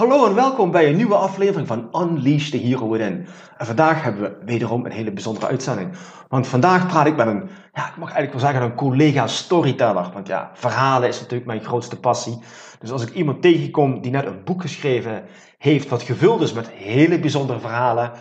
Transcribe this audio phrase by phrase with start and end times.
[0.00, 3.26] Hallo en welkom bij een nieuwe aflevering van Unleash the Hero Within.
[3.58, 5.90] En vandaag hebben we wederom een hele bijzondere uitzending.
[6.28, 10.10] Want vandaag praat ik met een, ja, ik mag eigenlijk wel zeggen een collega storyteller.
[10.12, 12.38] Want ja, verhalen is natuurlijk mijn grootste passie.
[12.78, 15.24] Dus als ik iemand tegenkom die net een boek geschreven
[15.58, 18.12] heeft wat gevuld is met hele bijzondere verhalen,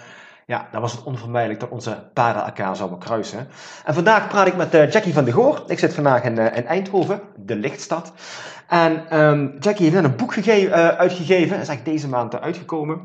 [0.46, 3.48] ja, dan was het onvermijdelijk dat onze paden elkaar zouden kruisen.
[3.86, 5.64] En vandaag praat ik met uh, Jackie van de Goor.
[5.68, 8.14] Ik zit vandaag in, uh, in Eindhoven, de lichtstad.
[8.70, 11.50] En um, Jackie heeft net een boek uh, uitgegeven.
[11.50, 13.02] Dat is eigenlijk deze maand uitgekomen.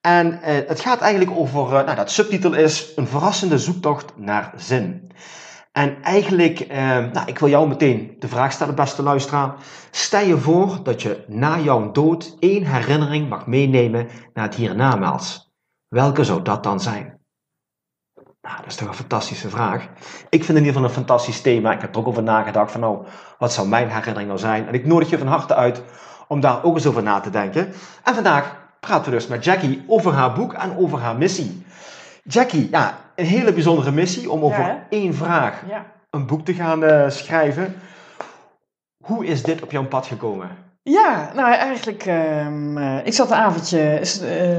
[0.00, 5.12] En het gaat eigenlijk over, nou dat subtitel is, een verrassende zoektocht naar zin.
[5.72, 9.54] En eigenlijk, ehm, nou, ik wil jou meteen de vraag stellen, beste luisteraar.
[9.90, 15.52] Stel je voor dat je na jouw dood één herinnering mag meenemen naar het hiernamaals.
[15.88, 17.19] Welke zou dat dan zijn?
[18.42, 19.88] Nou, dat is toch een fantastische vraag.
[20.28, 21.72] Ik vind in ieder geval een fantastisch thema.
[21.72, 23.06] Ik heb er ook over nagedacht van nou,
[23.38, 24.68] wat zou mijn herinnering nou zijn?
[24.68, 25.82] En ik nodig je van harte uit
[26.28, 27.72] om daar ook eens over na te denken.
[28.04, 31.66] En vandaag praten we dus met Jackie over haar boek en over haar missie.
[32.22, 35.86] Jackie, ja, een hele bijzondere missie om over ja, één vraag ja.
[36.10, 37.74] een boek te gaan uh, schrijven.
[39.04, 40.69] Hoe is dit op jouw pad gekomen?
[40.90, 44.58] Ja, nou eigenlijk, uh, ik zat een avondje, uh,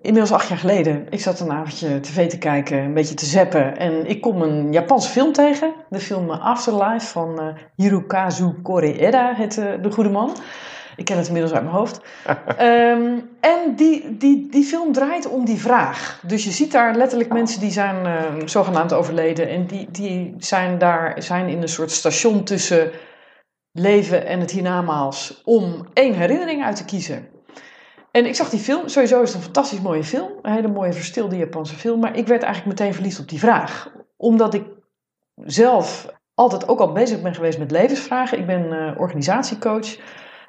[0.00, 3.78] inmiddels acht jaar geleden, ik zat een avondje tv te kijken, een beetje te zappen.
[3.78, 9.54] En ik kom een Japanse film tegen, de film Afterlife van uh, Hirokazu Koreeda, heet
[9.54, 10.36] de goede man.
[10.96, 12.00] Ik ken het inmiddels uit mijn hoofd.
[12.60, 16.20] um, en die, die, die film draait om die vraag.
[16.26, 18.06] Dus je ziet daar letterlijk mensen die zijn
[18.44, 19.48] zogenaamd overleden.
[19.48, 22.90] En die, die zijn daar zijn in een soort station tussen
[23.72, 27.28] leven en het hiernamaals om één herinnering uit te kiezen.
[28.10, 30.92] En ik zag die film, sowieso is het een fantastisch mooie film, een hele mooie
[30.92, 33.92] verstilde Japanse film, maar ik werd eigenlijk meteen verliefd op die vraag.
[34.16, 34.64] Omdat ik
[35.36, 38.38] zelf altijd ook al bezig ben geweest met levensvragen.
[38.38, 39.96] Ik ben uh, organisatiecoach,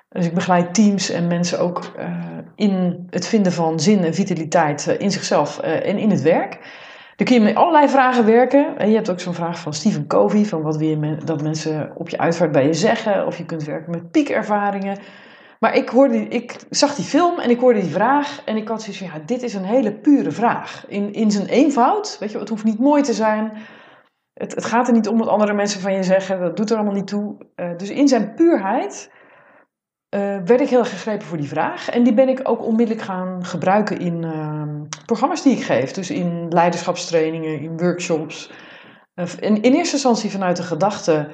[0.09, 4.85] dus ik begeleid teams en mensen ook uh, in het vinden van zin en vitaliteit
[4.89, 6.59] uh, in zichzelf en in het werk.
[7.15, 8.77] Dan kun je met allerlei vragen werken.
[8.77, 11.91] En je hebt ook zo'n vraag van Stephen Covey, van wat wil je dat mensen
[11.95, 13.25] op je uitvaart bij je zeggen.
[13.25, 14.97] Of je kunt werken met piekervaringen.
[15.59, 18.41] Maar ik, hoorde, ik zag die film en ik hoorde die vraag.
[18.45, 20.85] En ik had zoiets van, ja, dit is een hele pure vraag.
[20.87, 23.51] In, in zijn eenvoud, weet je, het hoeft niet mooi te zijn.
[24.33, 26.39] Het, het gaat er niet om wat andere mensen van je zeggen.
[26.39, 27.35] Dat doet er allemaal niet toe.
[27.55, 29.11] Uh, dus in zijn puurheid
[30.13, 31.89] uh, werd ik heel gegrepen voor die vraag.
[31.89, 34.63] En die ben ik ook onmiddellijk gaan gebruiken in uh,
[35.05, 35.91] programma's die ik geef.
[35.91, 38.51] Dus in leiderschapstrainingen, in workshops.
[39.15, 41.27] Uh, in, in, eerste instantie vanuit de gedachte,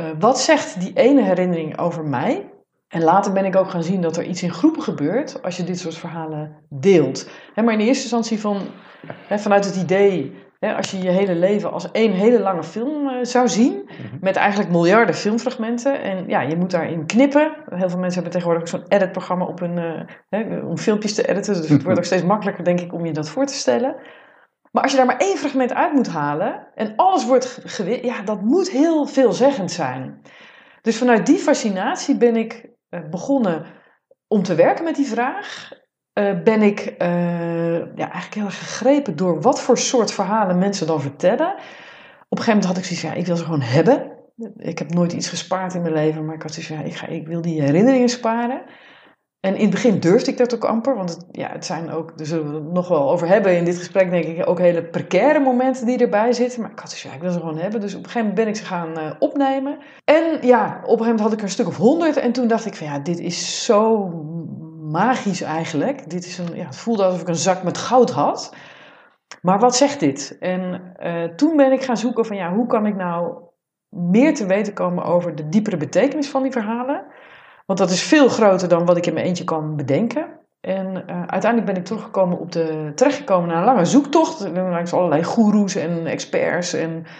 [0.00, 2.50] uh, wat zegt die ene herinnering over mij?
[2.88, 5.64] En later ben ik ook gaan zien dat er iets in groepen gebeurt als je
[5.64, 7.28] dit soort verhalen deelt.
[7.54, 8.60] maar in eerste instantie van,
[9.28, 13.48] vanuit het idee als je je hele leven als één hele lange film uh, zou
[13.48, 14.16] zien, mhm.
[14.20, 16.02] met eigenlijk miljarden filmfragmenten.
[16.02, 17.52] En ja, je moet daarin knippen.
[17.68, 21.54] Heel veel mensen hebben tegenwoordig zo'n editprogramma op hun, uh, om filmpjes te editen.
[21.54, 23.96] Dus het wordt ook steeds makkelijker, denk ik, om je dat voor te stellen.
[24.72, 27.62] Maar als je daar maar één fragment uit moet halen en alles wordt
[28.02, 30.22] ja, dat moet heel veelzeggend zijn.
[30.82, 33.64] Dus vanuit die fascinatie ben ik uh, begonnen
[34.28, 35.70] om te werken met die vraag.
[36.18, 41.00] Uh, ben ik uh, ja, eigenlijk heel gegrepen door wat voor soort verhalen mensen dan
[41.00, 41.48] vertellen.
[42.28, 44.10] Op een gegeven moment had ik zoiets ja, ik wil ze gewoon hebben.
[44.56, 47.06] Ik heb nooit iets gespaard in mijn leven, maar ik had zoiets ja, ik, ga,
[47.06, 48.62] ik wil die herinneringen sparen.
[49.40, 52.18] En in het begin durfde ik dat ook amper, want het, ja, het zijn ook,
[52.18, 54.84] daar zullen we het nog wel over hebben in dit gesprek, denk ik, ook hele
[54.84, 56.60] precaire momenten die erbij zitten.
[56.60, 57.80] Maar ik had van, ja, ik wil ze gewoon hebben.
[57.80, 59.78] Dus op een gegeven moment ben ik ze gaan uh, opnemen.
[60.04, 62.48] En ja, op een gegeven moment had ik er een stuk of honderd en toen
[62.48, 64.08] dacht ik van, ja, dit is zo
[64.92, 66.10] magisch eigenlijk.
[66.10, 68.54] Dit is een, ja, het voelde alsof ik een zak met goud had.
[69.42, 70.36] Maar wat zegt dit?
[70.40, 73.34] En uh, toen ben ik gaan zoeken van ja, hoe kan ik nou
[73.88, 77.04] meer te weten komen over de diepere betekenis van die verhalen?
[77.66, 80.26] Want dat is veel groter dan wat ik in mijn eentje kan bedenken.
[80.60, 84.48] En uh, uiteindelijk ben ik teruggekomen op de, terechtgekomen naar een lange zoektocht.
[84.54, 87.10] Langs allerlei goeroes en experts en eh,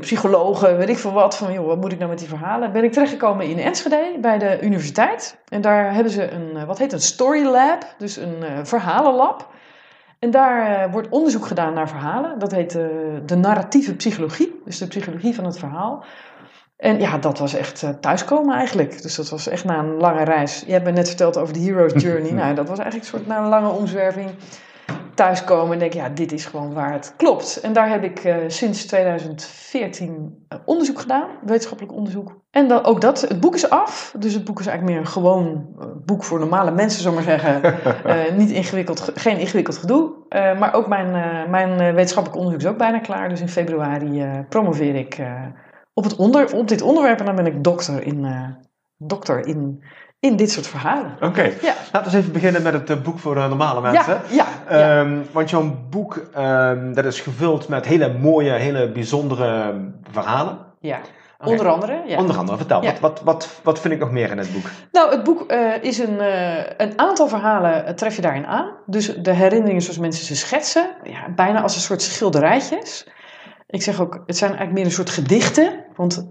[0.00, 2.72] psychologen, weet ik veel wat, van joh, wat moet ik nou met die verhalen?
[2.72, 5.38] Ben ik terechtgekomen in Enschede bij de universiteit.
[5.48, 9.48] En daar hebben ze een, eh, wat heet een story lab, dus een uh, verhalenlab.
[10.18, 12.38] En daar eh, wordt onderzoek gedaan naar verhalen.
[12.38, 12.86] Dat heet eh,
[13.26, 16.04] de narratieve psychologie, dus de psychologie van het verhaal.
[16.76, 19.02] En ja, dat was echt thuiskomen eigenlijk.
[19.02, 20.62] Dus dat was echt na een lange reis.
[20.66, 22.32] Je hebt me net verteld over de Hero's Journey.
[22.40, 24.30] nou, dat was eigenlijk een soort na een lange omzwerving
[25.18, 27.60] thuiskomen en denk, ja, dit is gewoon waar het klopt.
[27.60, 32.36] En daar heb ik uh, sinds 2014 uh, onderzoek gedaan, wetenschappelijk onderzoek.
[32.50, 34.14] En dan, ook dat, het boek is af.
[34.18, 37.74] Dus het boek is eigenlijk meer een gewoon uh, boek voor normale mensen, zomaar zeggen.
[38.40, 40.12] niet ingewikkeld, geen ingewikkeld gedoe.
[40.58, 41.10] maar ook mijn,
[41.50, 43.28] mijn wetenschappelijk onderzoek is ook bijna klaar.
[43.28, 45.22] Dus in februari promoveer ik
[45.94, 47.18] op, het onder, op dit onderwerp.
[47.18, 48.26] En dan ben ik dokter in,
[48.96, 49.82] dokter in
[50.20, 51.12] in dit soort verhalen.
[51.14, 51.56] Oké, okay.
[51.62, 51.74] ja.
[51.92, 54.20] laten we eens even beginnen met het uh, boek voor de normale mensen.
[54.30, 59.74] Ja, ja, um, want jouw boek um, dat is gevuld met hele mooie, hele bijzondere
[60.10, 60.58] verhalen.
[60.80, 60.98] Ja.
[61.40, 61.52] Okay.
[61.52, 62.02] Onder andere.
[62.06, 62.18] Ja.
[62.18, 62.82] Onder andere, vertel.
[62.82, 64.70] Wat, wat, wat, wat vind ik nog meer in het boek?
[64.92, 68.70] Nou, het boek uh, is een, uh, een aantal verhalen uh, tref je daarin aan.
[68.86, 70.90] Dus de herinneringen zoals mensen ze schetsen.
[71.02, 73.08] Ja, bijna als een soort schilderijtjes.
[73.66, 75.84] Ik zeg ook, het zijn eigenlijk meer een soort gedichten.
[75.96, 76.26] Want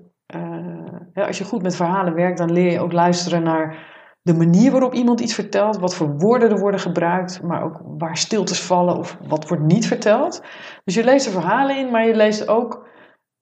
[1.25, 4.93] als je goed met verhalen werkt, dan leer je ook luisteren naar de manier waarop
[4.93, 9.17] iemand iets vertelt, wat voor woorden er worden gebruikt, maar ook waar stiltes vallen of
[9.27, 10.41] wat wordt niet verteld.
[10.83, 12.87] Dus je leest er verhalen in, maar je leest ook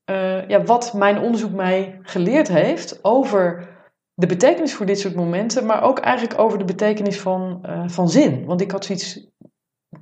[0.10, 3.74] uh, ja, wat mijn onderzoek mij geleerd heeft over
[4.13, 8.10] de betekenis voor dit soort momenten, maar ook eigenlijk over de betekenis van, uh, van
[8.10, 8.45] zin.
[8.45, 9.30] Want ik had zoiets,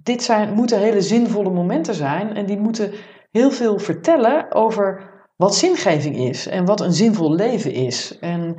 [0.04, 2.92] dit zijn, moeten hele zinvolle momenten zijn en die moeten
[3.32, 5.13] heel veel vertellen over
[5.44, 8.20] wat zingeving is en wat een zinvol leven is.
[8.20, 8.56] En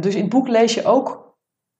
[0.00, 1.36] dus in het boek lees je ook,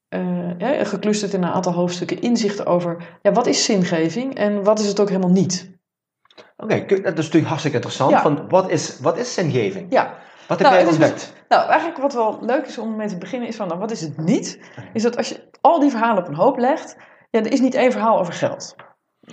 [0.09, 4.79] uh, ja, geclusterd in een aantal hoofdstukken, inzichten over ja, wat is zingeving en wat
[4.79, 5.77] is het ook helemaal niet.
[6.57, 8.11] Oké, okay, dat is natuurlijk hartstikke interessant.
[8.11, 8.21] Ja.
[8.21, 9.87] Van wat, is, wat is zingeving?
[9.89, 10.17] Ja.
[10.47, 11.33] Wat heb Nou, jij ontdekt?
[11.47, 14.01] Nou, eigenlijk wat wel leuk is om mee te beginnen is van, nou, wat is
[14.01, 14.59] het niet?
[14.93, 16.97] Is dat als je al die verhalen op een hoop legt,
[17.29, 18.75] ja, er is niet één verhaal over geld.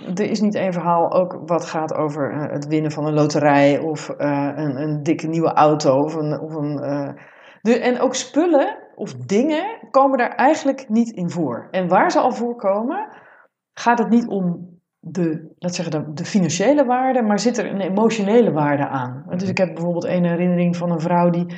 [0.05, 3.79] Er is niet één verhaal ook wat gaat over eh, het winnen van een loterij
[3.79, 6.03] of eh, een, een dikke nieuwe auto.
[6.03, 7.09] Of een, of een, eh,
[7.61, 11.67] de, en ook spullen of dingen komen daar eigenlijk niet in voor.
[11.71, 13.07] En waar ze al voorkomen,
[13.73, 18.51] gaat het niet om de, laat zeggen, de, financiële waarde, maar zit er een emotionele
[18.51, 19.25] waarde aan.
[19.37, 21.57] Dus ik heb bijvoorbeeld een herinnering van een vrouw die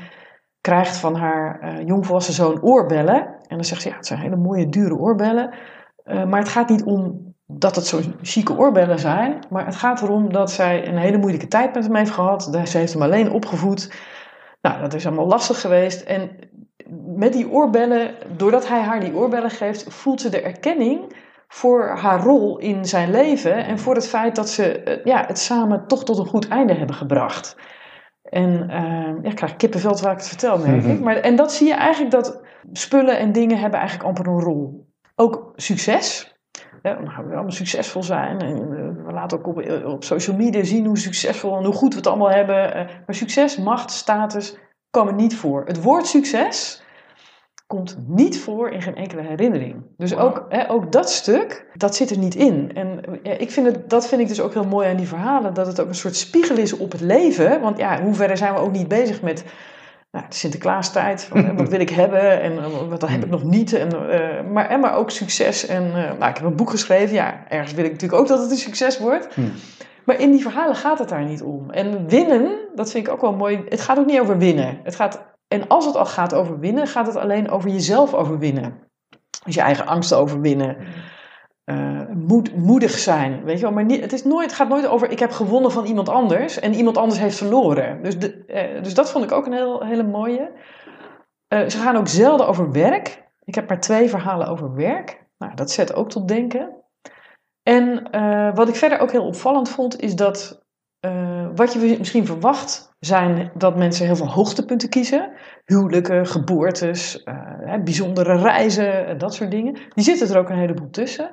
[0.62, 3.25] krijgt van haar jongvolwassen zoon oorbellen.
[3.25, 5.53] En dan zegt ze, ja, het zijn hele mooie, dure oorbellen.
[6.03, 9.40] Maar het gaat niet om dat het zo chique oorbellen zijn.
[9.50, 12.44] Maar het gaat erom dat zij een hele moeilijke tijd met hem heeft gehad.
[12.44, 13.94] Ze heeft hem alleen opgevoed.
[14.62, 16.01] Nou, dat is allemaal lastig geweest.
[16.01, 16.30] En
[17.16, 21.16] met die oorbellen, doordat hij haar die oorbellen geeft, voelt ze de erkenning
[21.48, 23.66] voor haar rol in zijn leven.
[23.66, 26.95] En voor het feit dat ze ja, het samen toch tot een goed einde hebben
[26.95, 27.56] gebracht.
[28.24, 31.00] En uh, ja, ik krijg kippenvel terwijl ik het vertel, merk ik.
[31.00, 32.42] Maar, en dat zie je eigenlijk dat
[32.72, 34.88] spullen en dingen hebben eigenlijk amper een rol.
[35.16, 36.29] Ook succes.
[36.84, 38.40] Ja, dan gaan we allemaal succesvol zijn.
[38.40, 41.92] En uh, we laten ook op, op social media zien hoe succesvol en hoe goed
[41.92, 42.78] we het allemaal hebben.
[42.78, 44.58] Uh, maar succes, macht, status
[44.90, 45.66] komen niet voor.
[45.66, 46.84] Het woord succes
[47.68, 49.76] komt niet voor in geen enkele herinnering.
[49.98, 50.22] Dus wow.
[50.22, 52.72] ook, hè, ook dat stuk, dat zit er niet in.
[52.74, 55.54] En ja, ik vind het, dat vind ik dus ook heel mooi aan die verhalen.
[55.54, 57.62] Dat het ook een soort spiegel is op het leven.
[57.62, 59.44] Want ja, hoe verder zijn we ook niet bezig met
[60.11, 63.73] nou, de Sinterklaastijd, wat wil ik hebben en wat heb ik nog niet.
[63.73, 65.65] En, uh, maar, en maar ook succes.
[65.65, 68.41] En uh, nou, ik heb een boek geschreven, ja, ergens wil ik natuurlijk ook dat
[68.41, 69.33] het een succes wordt.
[69.33, 69.51] Hmm.
[70.06, 71.69] Maar in die verhalen gaat het daar niet om.
[71.69, 74.80] En winnen, dat vind ik ook wel mooi, het gaat ook niet over winnen.
[74.83, 78.73] Het gaat, en als het al gaat over winnen, gaat het alleen over jezelf overwinnen.
[79.45, 80.78] Dus je eigen angsten overwinnen.
[82.14, 83.73] Moed, moedig zijn, weet je wel.
[83.73, 86.73] Maar niet, het, is nooit, gaat nooit over ik heb gewonnen van iemand anders en
[86.73, 88.04] iemand anders heeft verloren.
[88.04, 90.52] Dus, de, uh, dus dat vond ik ook een heel, hele mooie.
[91.54, 93.23] Uh, ze gaan ook zelden over werk.
[93.44, 95.26] Ik heb maar twee verhalen over werk.
[95.38, 96.69] Nou, dat zet ook tot denken.
[97.64, 98.09] En
[98.56, 100.64] wat ik verder ook heel opvallend vond, is dat
[101.56, 105.31] wat je misschien verwacht zijn dat mensen heel veel hoogtepunten kiezen.
[105.66, 107.23] Huwelijken, geboortes,
[107.83, 109.78] bijzondere reizen, dat soort dingen.
[109.94, 111.31] Die zitten er ook een heleboel tussen.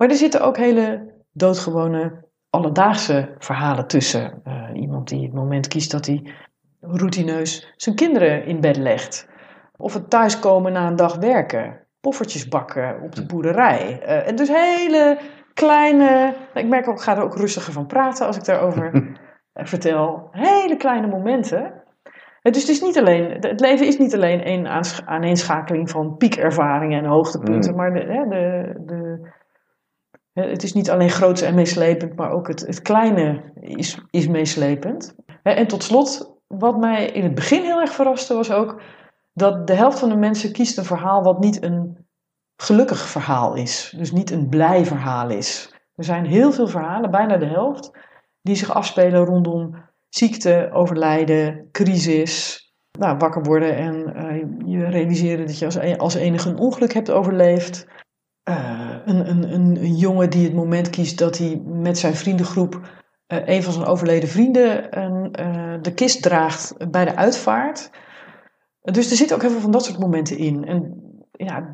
[0.00, 4.42] Maar er zitten ook hele doodgewone alledaagse verhalen tussen.
[4.46, 6.32] Uh, iemand die het moment kiest dat hij
[6.80, 9.28] routineus zijn kinderen in bed legt.
[9.76, 11.86] Of het thuiskomen na een dag werken.
[12.00, 14.00] Poffertjes bakken op de boerderij.
[14.02, 15.18] Uh, en dus hele
[15.54, 16.34] kleine...
[16.54, 19.18] Ik merk ook, ik ga er ook rustiger van praten als ik daarover
[19.54, 20.28] vertel.
[20.30, 21.72] Hele kleine momenten.
[22.42, 24.68] Dus het, is niet alleen, het leven is niet alleen een
[25.06, 27.70] aaneenschakeling van piekervaringen en hoogtepunten.
[27.70, 27.76] Mm.
[27.76, 29.38] Maar de, de, de
[30.32, 35.14] het is niet alleen groot en meeslepend, maar ook het, het kleine is, is meeslepend.
[35.42, 38.82] En tot slot, wat mij in het begin heel erg verraste, was ook
[39.32, 42.06] dat de helft van de mensen kiest een verhaal wat niet een
[42.56, 43.94] gelukkig verhaal is.
[43.96, 45.74] Dus niet een blij verhaal is.
[45.94, 47.90] Er zijn heel veel verhalen, bijna de helft,
[48.42, 49.74] die zich afspelen rondom
[50.08, 52.64] ziekte, overlijden, crisis.
[52.98, 57.10] Nou, wakker worden en uh, je realiseren dat je e-, als enige een ongeluk hebt
[57.10, 57.86] overleefd.
[58.50, 62.74] Uh, een, een, een, een, jongen die het moment kiest dat hij met zijn vriendengroep
[62.74, 64.90] uh, een van zijn overleden vrienden
[65.82, 67.90] de kist draagt bij de uitvaart.
[68.82, 70.64] Dus er zitten ook heel veel van dat soort momenten in.
[70.64, 70.94] En
[71.32, 71.70] ja,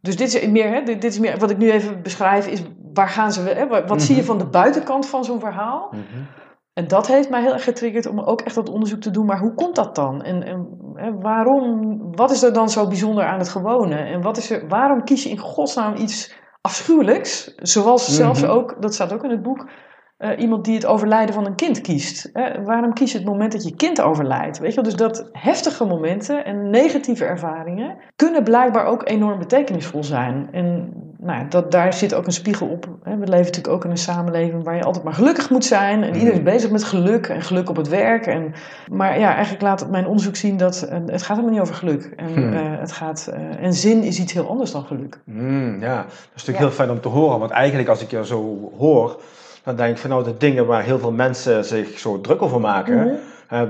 [0.00, 3.08] dus dit is meer, hè, dit, is meer, wat ik nu even beschrijf, is waar
[3.08, 4.30] gaan ze, hè, wat, mm zie je mhm.
[4.30, 5.88] van de buitenkant van zo'n verhaal?
[5.90, 6.26] Mm -hmm.
[6.74, 9.26] En dat heeft mij heel erg getriggerd om ook echt dat onderzoek te doen.
[9.26, 10.22] Maar hoe komt dat dan?
[10.22, 13.96] En, en, en, waarom, wat is er dan zo bijzonder aan het gewone?
[13.96, 17.54] En wat is er, waarom kies je in godsnaam iets afschuwelijks?
[17.56, 18.50] Zoals zelfs mhm.
[18.50, 19.68] ook, dat staat ook in het boek,
[20.18, 22.30] uh, iemand die het overlijden van een kind kiest.
[22.64, 24.58] waarom kies je het moment dat je kind overlijdt?
[24.58, 30.48] Weet je, dus dat heftige momenten en negatieve ervaringen kunnen blijkbaar ook enorm betekenisvol zijn.
[30.52, 32.88] En nou, dat, daar zit ook een spiegel op.
[33.02, 33.10] Hè.
[33.10, 36.02] We leven natuurlijk ook in een samenleving waar je altijd maar gelukkig moet zijn.
[36.02, 36.50] En iedereen is mhm.
[36.50, 38.26] bezig met geluk en geluk op het werk.
[38.26, 38.52] En,
[38.90, 42.12] maar ja, eigenlijk laat mijn onderzoek zien dat uh, het gaat helemaal niet over geluk.
[42.16, 42.52] En, hmm.
[42.54, 45.20] het gaat, en zin is iets heel anders dan geluk.
[45.24, 47.38] Hmm, ja, dat is natuurlijk heel fijn om te horen.
[47.38, 49.20] Want eigenlijk als ik je zo hoor
[49.64, 52.60] dan denk ik van nou de dingen waar heel veel mensen zich zo druk over
[52.60, 53.18] maken, mm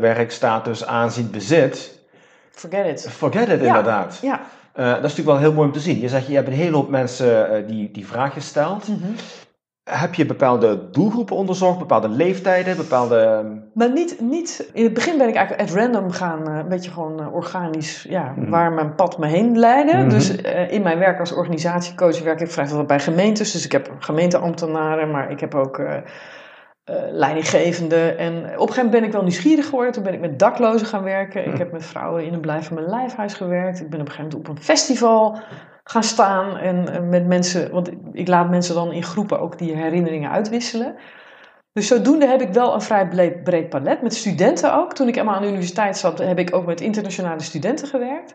[0.01, 1.99] werk, status, aanzien, bezit.
[2.51, 3.11] Forget it.
[3.11, 4.19] Forget it, inderdaad.
[4.23, 4.41] Ja.
[4.77, 6.01] Uh, dat is natuurlijk wel heel mooi om te zien.
[6.01, 8.89] Je zegt, je hebt een hele hoop mensen uh, die die vraag gesteld.
[8.89, 9.15] Mm
[9.85, 13.17] heb je bepaalde doelgroepen onderzocht, bepaalde leeftijden, bepaalde...
[13.17, 14.71] Ehm, maar niet, niet...
[14.73, 18.07] In het begin ben ik eigenlijk at random gaan, eh, een beetje gewoon eh, organisch,
[18.09, 18.51] ja, mhm.
[18.51, 19.97] waar mijn pad me heen leidde.
[19.97, 20.09] Mhm.
[20.09, 23.53] Dus uh, in mijn werk als organisatiecoach werk ik vrij veel bij gemeentes.
[23.53, 25.97] Dus ik heb gemeenteambtenaren, maar ik heb ook uh,
[27.11, 28.15] leidinggevende.
[28.15, 29.93] En op een gegeven moment ben ik wel nieuwsgierig geworden.
[29.93, 31.41] Toen ben ik met daklozen gaan werken.
[31.41, 31.59] Ik mhm.
[31.59, 33.81] heb met vrouwen in een blijven mijn lijfhuis gewerkt.
[33.81, 35.39] Ik ben op een gegeven moment op een festival
[35.85, 40.31] gaan staan en met mensen, want ik laat mensen dan in groepen ook die herinneringen
[40.31, 40.97] uitwisselen.
[41.73, 43.09] Dus zodoende heb ik wel een vrij
[43.43, 44.95] breed, palet, met studenten ook.
[44.95, 48.35] Toen ik helemaal aan de universiteit zat, heb ik ook met internationale studenten gewerkt.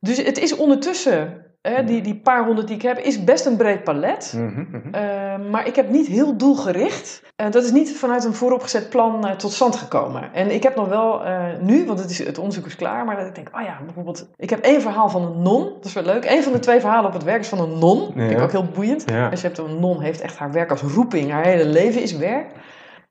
[0.00, 1.43] Dus het is ondertussen
[1.86, 4.32] die, die paar honderd die ik heb, is best een breed palet.
[4.36, 4.94] Mhm, mhm.
[4.94, 7.22] Ehm, maar ik heb niet heel doelgericht.
[7.36, 10.32] Uh, dat is niet vanuit een vooropgezet plan uh, tot stand gekomen.
[10.32, 13.16] En ik heb nog wel uh, nu, want het, is, het onderzoek is klaar, maar
[13.16, 15.64] dat ik denk, oh ja, bijvoorbeeld, ik heb één verhaal van een non.
[15.64, 16.24] Dat is wel leuk.
[16.30, 17.98] Eén van de twee verhalen op het werk is van een non.
[17.98, 19.10] Dat vind ik ook heel boeiend.
[19.10, 19.28] Ja.
[19.30, 21.30] Als je hebt een non, heeft echt haar werk als roeping.
[21.30, 22.46] Haar hele leven is werk.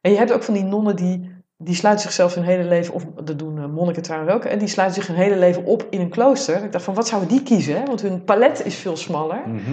[0.02, 1.33] En je hebt ook van die nonnen die
[1.64, 4.68] die sluiten zichzelf hun hele leven, of dat doen eh, monniken trouwens ook, en die
[4.68, 6.64] sluiten zich hun hele leven op in een klooster.
[6.64, 7.86] Ik dacht van, wat zouden die kiezen?
[7.86, 9.42] Want hun palet is veel smaller.
[9.46, 9.72] Mhm.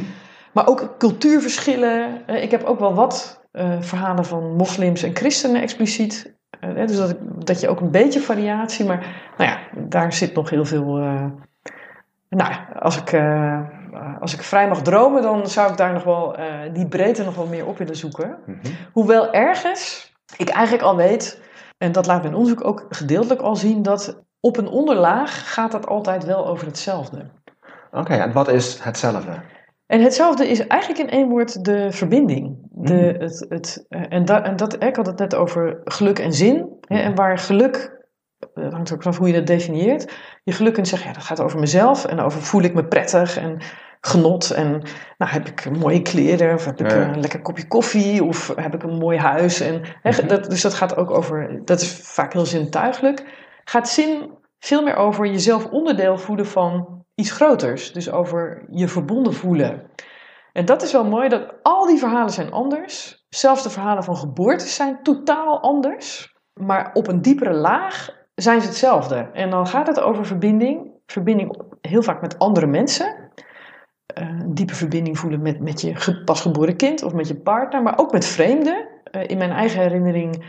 [0.52, 2.26] Maar ook cultuurverschillen.
[2.26, 6.34] Eh, ik heb ook wel wat uh, verhalen van moslims en christenen expliciet.
[6.64, 10.50] Uh, dus dat, dat je ook een beetje variatie, maar nou ja, daar zit nog
[10.50, 10.84] heel veel.
[12.28, 13.22] nou, als ik,
[14.20, 16.36] als ik vrij mag dromen, dan zou ik daar nog wel
[16.72, 18.36] die breedte nog wel meer op willen zoeken.
[18.46, 18.58] Mhm.
[18.92, 21.40] Hoewel ergens ik eigenlijk al weet
[21.82, 25.86] en dat laat mijn onderzoek ook gedeeltelijk al zien dat op een onderlaag gaat het
[25.86, 27.30] altijd wel over hetzelfde.
[27.90, 29.42] Oké, en wat is hetzelfde?
[29.86, 32.58] En hetzelfde is eigenlijk in één woord de verbinding.
[32.70, 33.20] De, hmm.
[33.20, 36.68] het, het, eh, en, da, en dat, ik had het net over geluk en zin.
[36.80, 38.06] Hè, en waar geluk,
[38.54, 40.12] dat hangt ook vanaf hoe je dat definieert.
[40.44, 43.36] Je geluk kunt zeggen, ja, dat gaat over mezelf en over voel ik me prettig
[43.36, 43.62] en
[44.00, 44.50] genot.
[44.50, 44.70] En
[45.18, 48.82] nou, heb ik mooie kleren, of heb ik een lekker kopje koffie, of heb ik
[48.82, 49.60] een mooi huis.
[49.60, 50.26] En, hè, mhm.
[50.26, 53.24] dat, dus dat gaat ook over, dat is vaak heel zintuigelijk.
[53.64, 57.92] Gaat zin veel meer over jezelf onderdeel voelen van iets groters.
[57.92, 59.82] Dus over je verbonden voelen.
[60.52, 63.24] En dat is wel mooi, dat al die verhalen zijn anders.
[63.28, 66.34] Zelfs de verhalen van geboorte zijn totaal anders.
[66.54, 69.30] Maar op een diepere laag zijn ze hetzelfde.
[69.32, 70.92] En dan gaat het over verbinding.
[71.06, 73.19] Verbinding heel vaak met andere mensen.
[74.14, 77.98] Eh, een diepe verbinding voelen met, met je pasgeboren kind of met je partner, maar
[77.98, 78.88] ook met vreemden.
[79.12, 80.44] Uh, in mijn eigen herinnering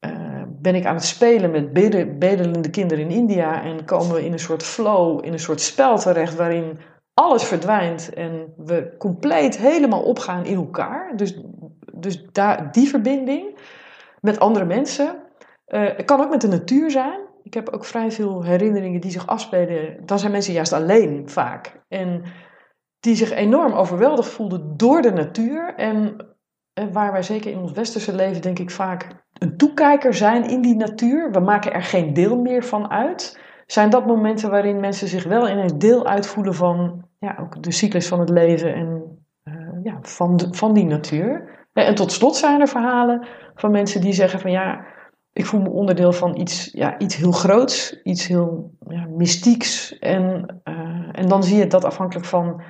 [0.00, 4.32] uh, ben ik aan het spelen met bedelende kinderen in India en komen we in
[4.32, 6.78] een soort flow, in een soort spel terecht waarin
[7.14, 11.16] alles verdwijnt en we compleet helemaal opgaan in elkaar.
[11.16, 11.40] Dus,
[11.94, 13.58] dus daar, die verbinding
[14.20, 15.22] met andere mensen.
[15.66, 17.20] Het kan ook met de natuur zijn.
[17.42, 19.96] Ik heb ook vrij veel herinneringen die zich afspelen.
[20.06, 21.80] Dan zijn mensen juist alleen vaak.
[21.88, 22.22] En
[23.02, 25.74] die zich enorm overweldigd voelde door de natuur.
[25.74, 26.26] En,
[26.72, 30.62] en waar wij zeker in ons westerse leven, denk ik, vaak een toekijker zijn in
[30.62, 31.30] die natuur.
[31.30, 33.40] We maken er geen deel meer van uit.
[33.66, 37.72] Zijn dat momenten waarin mensen zich wel in een deel uitvoelen van ja, ook de
[37.72, 41.60] cyclus van het leven en uh, ja, van, de, van die natuur.
[41.72, 44.84] En tot slot zijn er verhalen van mensen die zeggen van ja,
[45.32, 49.98] ik voel me onderdeel van iets, ja, iets heel groots, iets heel ja, mystieks.
[49.98, 50.46] En,
[51.12, 52.62] en dan zie je dat afhankelijk van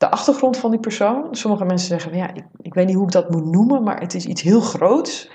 [0.00, 1.34] de achtergrond van die persoon.
[1.34, 4.14] Sommige mensen zeggen, ja, ik, ik weet niet hoe ik dat moet noemen, maar het
[4.14, 5.30] is iets heel groots.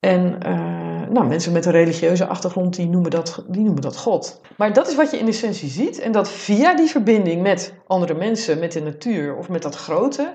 [0.00, 4.40] En uh, nou, mensen met een religieuze achtergrond, die noemen, dat, die noemen dat God.
[4.56, 5.98] Maar dat is wat je in essentie ziet.
[5.98, 10.32] En dat via die verbinding met andere mensen, met de natuur of met dat grote,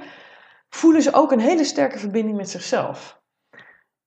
[0.69, 3.21] voelen ze ook een hele sterke verbinding met zichzelf.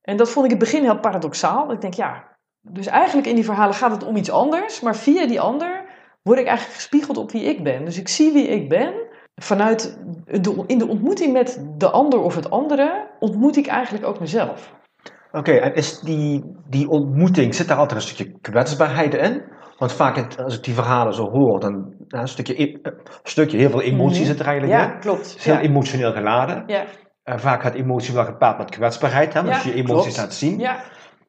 [0.01, 1.73] En dat vond ik in het begin heel paradoxaal.
[1.73, 5.27] Ik denk, ja, dus eigenlijk in die verhalen gaat het om iets anders, maar via
[5.27, 5.85] die ander
[6.23, 7.85] word ik eigenlijk gespiegeld op wie ik ben.
[7.85, 9.04] Dus ik zie wie ik ben.
[9.37, 14.21] Vanuit de, in de ontmoeting met de ander of het andere ontmoet ik eigenlijk ook
[14.21, 14.73] mezelf.
[15.33, 19.43] Oké, en is die, die ontmoeting, zit daar altijd een stukje kwetsbaarheid in?
[19.79, 23.59] Want vaak, als ik die verhalen zo hoor, dan ja, een, stukje, e- een stukje,
[23.59, 24.93] heel veel emotie mm zit er eigenlijk ja, in.
[24.93, 25.27] Ja, klopt.
[25.27, 26.65] Het is heel emotioneel geladen.
[26.67, 26.85] Ja.
[27.23, 30.59] En vaak gaat emotie wel gepaard met kwetsbaarheid, hè, als je emoties laat zien.
[30.59, 30.77] Ja.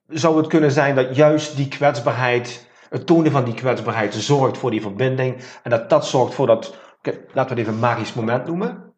[0.07, 4.71] Zou het kunnen zijn dat juist die kwetsbaarheid, het tonen van die kwetsbaarheid, zorgt voor
[4.71, 8.45] die verbinding en dat dat zorgt voor dat, laten we het even een magisch moment
[8.45, 8.93] noemen?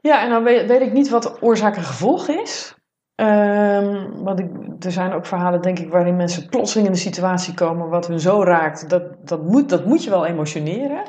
[0.00, 2.74] Ja, en dan weet, weet ik niet wat oorzaak en gevolg is.
[3.20, 7.54] Um, want ik, er zijn ook verhalen, denk ik, waarin mensen plotseling in een situatie
[7.54, 8.88] komen wat hun zo raakt.
[8.88, 11.02] Dat, dat, moet, dat moet je wel emotioneren.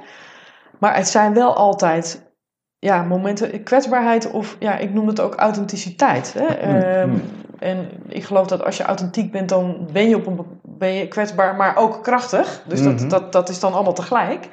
[0.80, 2.32] Maar het zijn wel altijd
[2.80, 6.36] ja, momenten, kwetsbaarheid of ja, ik noem het ook authenticiteit.
[6.38, 7.02] Hè?
[7.02, 7.24] Um,
[7.60, 11.08] en ik geloof dat als je authentiek bent, dan ben je, op een, ben je
[11.08, 12.64] kwetsbaar, maar ook krachtig.
[12.68, 14.48] Dus dat, mm dat, dat is dan allemaal tegelijk.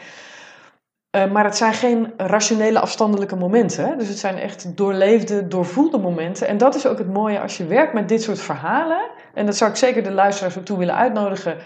[1.14, 3.84] Uh, maar het zijn geen rationele afstandelijke momenten.
[3.84, 3.96] Hè?
[3.96, 6.48] Dus het zijn echt doorleefde, doorvoelde momenten.
[6.48, 9.10] En dat is ook het mooie als je werkt met dit soort verhalen.
[9.34, 11.56] En dat zou ik zeker de luisteraars toe willen uitnodigen.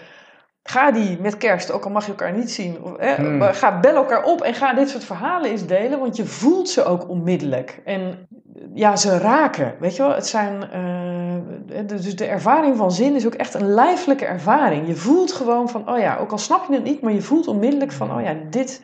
[0.63, 2.83] Ga die met kerst, ook al mag je elkaar niet zien.
[2.83, 3.41] Of, hmm.
[3.41, 5.99] Ga bel elkaar op en ga dit soort verhalen eens delen.
[5.99, 7.81] Want je voelt ze ook onmiddellijk.
[7.85, 8.27] En
[8.73, 9.75] ja, ze raken.
[9.79, 10.63] Weet je wel, het zijn.
[10.75, 14.87] Uh, dus de ervaring van zin is ook echt een lijfelijke ervaring.
[14.87, 17.47] Je voelt gewoon van, oh ja, ook al snap je het niet, maar je voelt
[17.47, 18.81] onmiddellijk van, oh ja, dit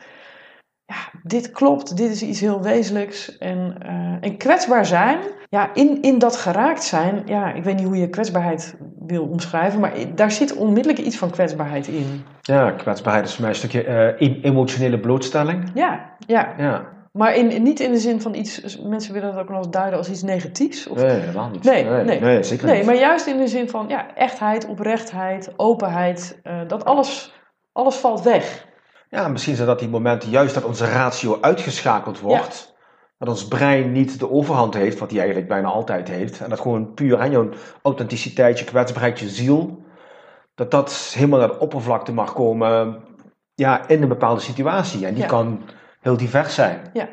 [0.86, 3.38] ja, dit klopt, dit is iets heel wezenlijks.
[3.38, 7.86] En, uh, en kwetsbaar zijn, ja, in, in dat geraakt zijn, ja, ik weet niet
[7.86, 12.24] hoe je kwetsbaarheid wil omschrijven, maar daar zit onmiddellijk iets van kwetsbaarheid in.
[12.40, 15.70] Ja, kwetsbaarheid is voor mij een stukje uh, emotionele blootstelling.
[15.74, 16.54] Ja, ja.
[16.58, 16.94] ja.
[17.12, 19.98] Maar in, niet in de zin van iets, mensen willen dat ook nog eens duiden
[19.98, 20.86] als iets negatiefs.
[20.86, 21.64] Of, nee, helemaal niet.
[21.64, 26.40] Nee, nee, nee, zeker nee, maar juist in de zin van ja, echtheid, oprechtheid, openheid,
[26.44, 27.34] uh, dat alles,
[27.72, 28.66] alles valt weg.
[29.08, 32.74] Ja, misschien zijn dat die momenten juist dat onze ratio uitgeschakeld wordt.
[33.18, 36.40] Dat ons brein niet de overhand heeft, wat hij eigenlijk bijna altijd heeft.
[36.40, 37.48] En dat gewoon puur aan jouw
[37.82, 39.84] authenticiteit, je kwetsbaarheid, je ziel.
[40.54, 43.02] Dat dat helemaal naar de oppervlakte mag komen
[43.54, 45.06] ja, in een bepaalde situatie.
[45.06, 45.62] En die kan
[46.00, 46.90] heel divers zijn.
[46.92, 47.08] Ja.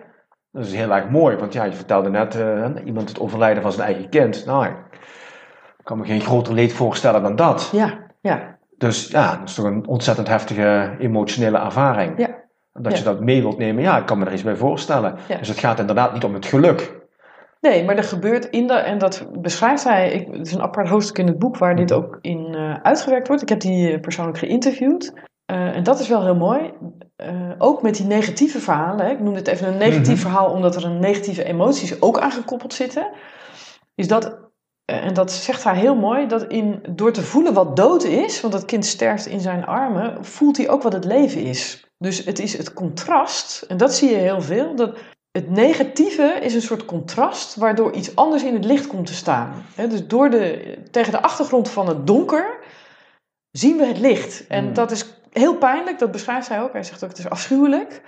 [0.52, 3.72] Dat is heel erg mooi, want ja, je vertelde net uh, iemand het overlijden van
[3.72, 4.46] zijn eigen kind.
[4.46, 7.70] Nou, ik kan me geen groter leed voorstellen dan dat.
[7.72, 8.58] Ja, ja.
[8.84, 12.18] Dus ja, dat is toch een ontzettend heftige emotionele ervaring.
[12.18, 12.42] Ja.
[12.74, 15.16] Dat je dat mee wilt nemen, ja, ik kan me er iets bij voorstellen.
[15.40, 17.02] Dus het gaat inderdaad niet om het geluk.
[17.62, 20.88] Nee, maar er gebeurt in de, en dat beschrijft hij, ik, het is een apart
[20.88, 23.42] hoofdstuk in het boek waar dit ook in uh, uitgewerkt wordt.
[23.42, 25.14] Ik heb die persoonlijk geïnterviewd.
[25.52, 26.74] Uh, en dat is wel heel mooi.
[27.18, 30.30] Uh, ook met die negatieve verhalen, hè, ik noem dit even een negatief mhm.
[30.30, 33.12] verhaal omdat er een negatieve emoties ook aangekoppeld zitten.
[33.96, 34.32] Is dat eh,
[34.86, 38.54] en dat zegt hij heel mooi, dat in, door te voelen wat dood is, want
[38.54, 41.88] dat kind sterft in zijn armen, voelt hij ook wat het leven is.
[41.98, 44.98] Dus het is het contrast, en dat zie je heel veel, dat
[45.32, 49.66] het negatieve is een soort contrast waardoor iets anders in het licht komt te staan.
[49.76, 52.60] dus door de, tegen de achtergrond van het donker
[53.52, 54.48] zien we het licht.
[54.48, 54.74] En hmm.
[54.74, 56.74] dat is heel pijnlijk, dat beschrijft hij ook.
[56.74, 58.02] Hij zegt ook het is afschuwelijk,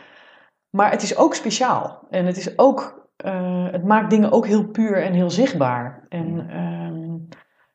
[0.70, 2.08] maar het is ook speciaal.
[2.10, 6.06] En het is ook uh, het maakt dingen ook heel puur en heel zichtbaar.
[6.10, 6.48] En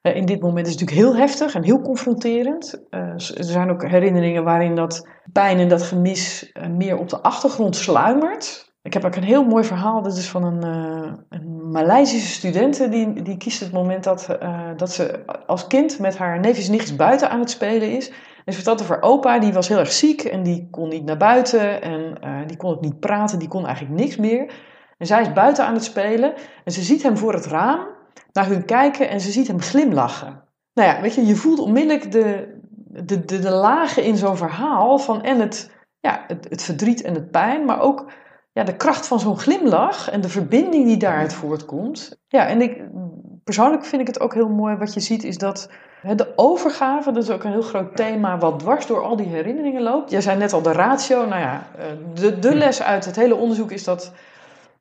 [0.03, 2.87] uh, in dit moment is het natuurlijk heel heftig en heel confronterend.
[2.91, 7.77] Uh, er zijn ook herinneringen waarin dat pijn en dat gemis meer op de achtergrond
[7.77, 8.73] sluimert.
[8.83, 10.03] Ik heb ook een heel mooi verhaal.
[10.03, 10.63] Dat is van een,
[11.29, 12.91] een Maleisische student.
[12.91, 14.39] Die, die kiest het moment dat,
[14.77, 18.09] dat ze als kind met haar neefjes en nichtjes buiten aan het spelen is.
[18.45, 21.17] En ze vertelt over opa, die was heel erg ziek en die kon niet naar
[21.17, 21.83] buiten.
[21.83, 22.15] En
[22.47, 24.53] die kon ook niet praten, die kon eigenlijk niks meer.
[25.01, 26.35] En zij is buiten aan het spelen
[26.65, 27.87] en ze ziet hem voor het raam
[28.33, 30.43] naar hun kijken en ze ziet hem glimlachen.
[30.75, 34.99] Nou ja, weet je, je voelt onmiddellijk de, de, de, de lagen in zo'n verhaal
[34.99, 38.11] van en het, ja, het, het verdriet en het pijn, maar ook
[38.53, 42.21] ja, de kracht van zo'n glimlach en de verbinding die daaruit voortkomt.
[42.29, 42.83] Ja, en ik,
[43.45, 45.71] persoonlijk vind ik het ook heel mooi wat je ziet, is dat
[46.17, 49.83] de overgave, dat is ook een heel groot thema wat dwars door al die herinneringen
[49.83, 50.11] loopt.
[50.11, 51.85] Jij zei net al de ratio, nou ja, eh,
[52.15, 54.13] de, de les uit het hele onderzoek is dat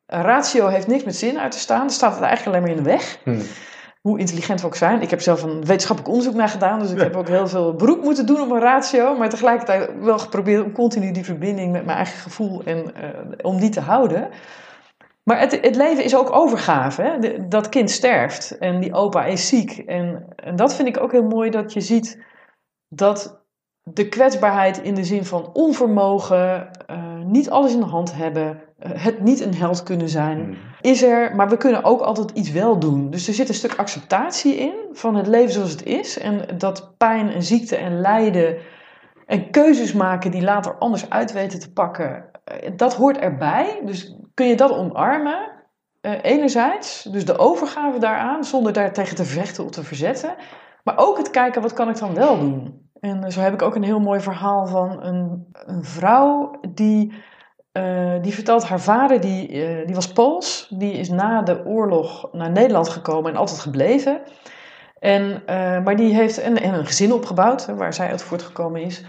[0.09, 1.79] ratio heeft niks met zin uit te staan.
[1.79, 3.19] Dan staat het eigenlijk alleen maar in de weg.
[3.23, 3.41] Hmm.
[4.01, 5.01] hoe intelligent we ook zijn.
[5.01, 8.03] Ik heb zelf een wetenschappelijk onderzoek naar gedaan, dus ik heb ook heel veel beroep
[8.03, 11.97] moeten doen op een ratio, maar tegelijkertijd wel geprobeerd om continu die verbinding met mijn
[11.97, 13.09] eigen gevoel en eh,
[13.41, 14.29] om die te houden.
[15.23, 17.01] Maar het, het leven is ook overgave.
[17.01, 17.19] Hè?
[17.19, 19.77] De- dat kind sterft en die opa is ziek.
[19.77, 22.23] En, en dat vind ik ook heel mooi dat je ziet
[22.87, 23.45] dat
[23.83, 29.19] de kwetsbaarheid in de zin van onvermogen, eh, niet alles in de hand hebben, het
[29.19, 30.57] niet een held kunnen zijn, Mm.
[30.81, 33.09] is er, maar we kunnen ook altijd iets wel doen.
[33.09, 36.19] Dus er zit een stuk acceptatie in van het leven zoals het is.
[36.19, 38.57] En dat pijn en ziekte en lijden
[39.25, 43.81] en keuzes maken die later anders uit weten te pakken, eh, dat hoort erbij.
[43.85, 45.51] Dus kun je dat omarmen,
[46.01, 50.35] eh, enerzijds, dus de overgave daaraan, zonder daar tegen te vechten of te verzetten.
[50.83, 52.87] Maar ook het kijken, wat kan ik dan wel doen?
[52.99, 57.13] En eh, zo heb ik ook een heel mooi verhaal van een, een vrouw die,
[57.79, 62.29] eh, die vertelt haar vader, die, eh, die was Pools, die is na de oorlog
[62.31, 64.21] naar Nederland gekomen en altijd gebleven.
[64.99, 69.05] En, eh, maar die heeft en, en een gezin opgebouwd, waar zij uit voortgekomen is.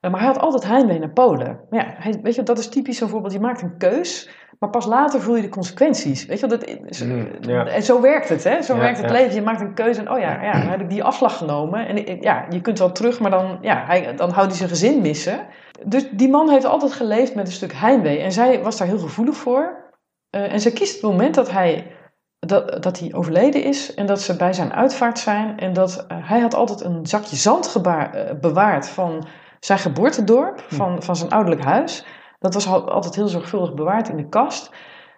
[0.00, 1.60] Maar hij had altijd heimwee naar Polen.
[1.70, 3.32] Maar ja, hij, weet je, dat is typisch zo'n voorbeeld.
[3.32, 6.26] Je maakt een keus, maar pas later voel je de consequenties.
[6.26, 7.66] Weet je, dat is, Mm, ja.
[7.66, 8.62] En zo werkt het, hè?
[8.62, 9.16] Zo Ja, werkt het ja.
[9.16, 9.34] leven.
[9.34, 11.86] Je maakt een keuze en oh ja, ja, dan heb ik die afslag genomen.
[11.86, 15.00] En ja, je kunt wel terug, maar dan, ja, hij, dan houdt hij zijn gezin
[15.00, 15.46] missen.
[15.84, 18.18] Dus die man heeft altijd geleefd met een stuk heimwee.
[18.18, 19.86] En zij was daar heel gevoelig voor.
[20.30, 21.96] Eh, en ze kiest het moment dat hij,
[22.38, 25.58] dat, dat hij overleden is en dat ze bij zijn uitvaart zijn.
[25.58, 28.04] En dat eh, hij had altijd een zakje zand eh,
[28.40, 29.26] bewaard van
[29.60, 32.04] zijn geboortedorp, van, van zijn ouderlijk huis.
[32.38, 34.70] Dat was al- altijd heel zorgvuldig bewaard in de kast.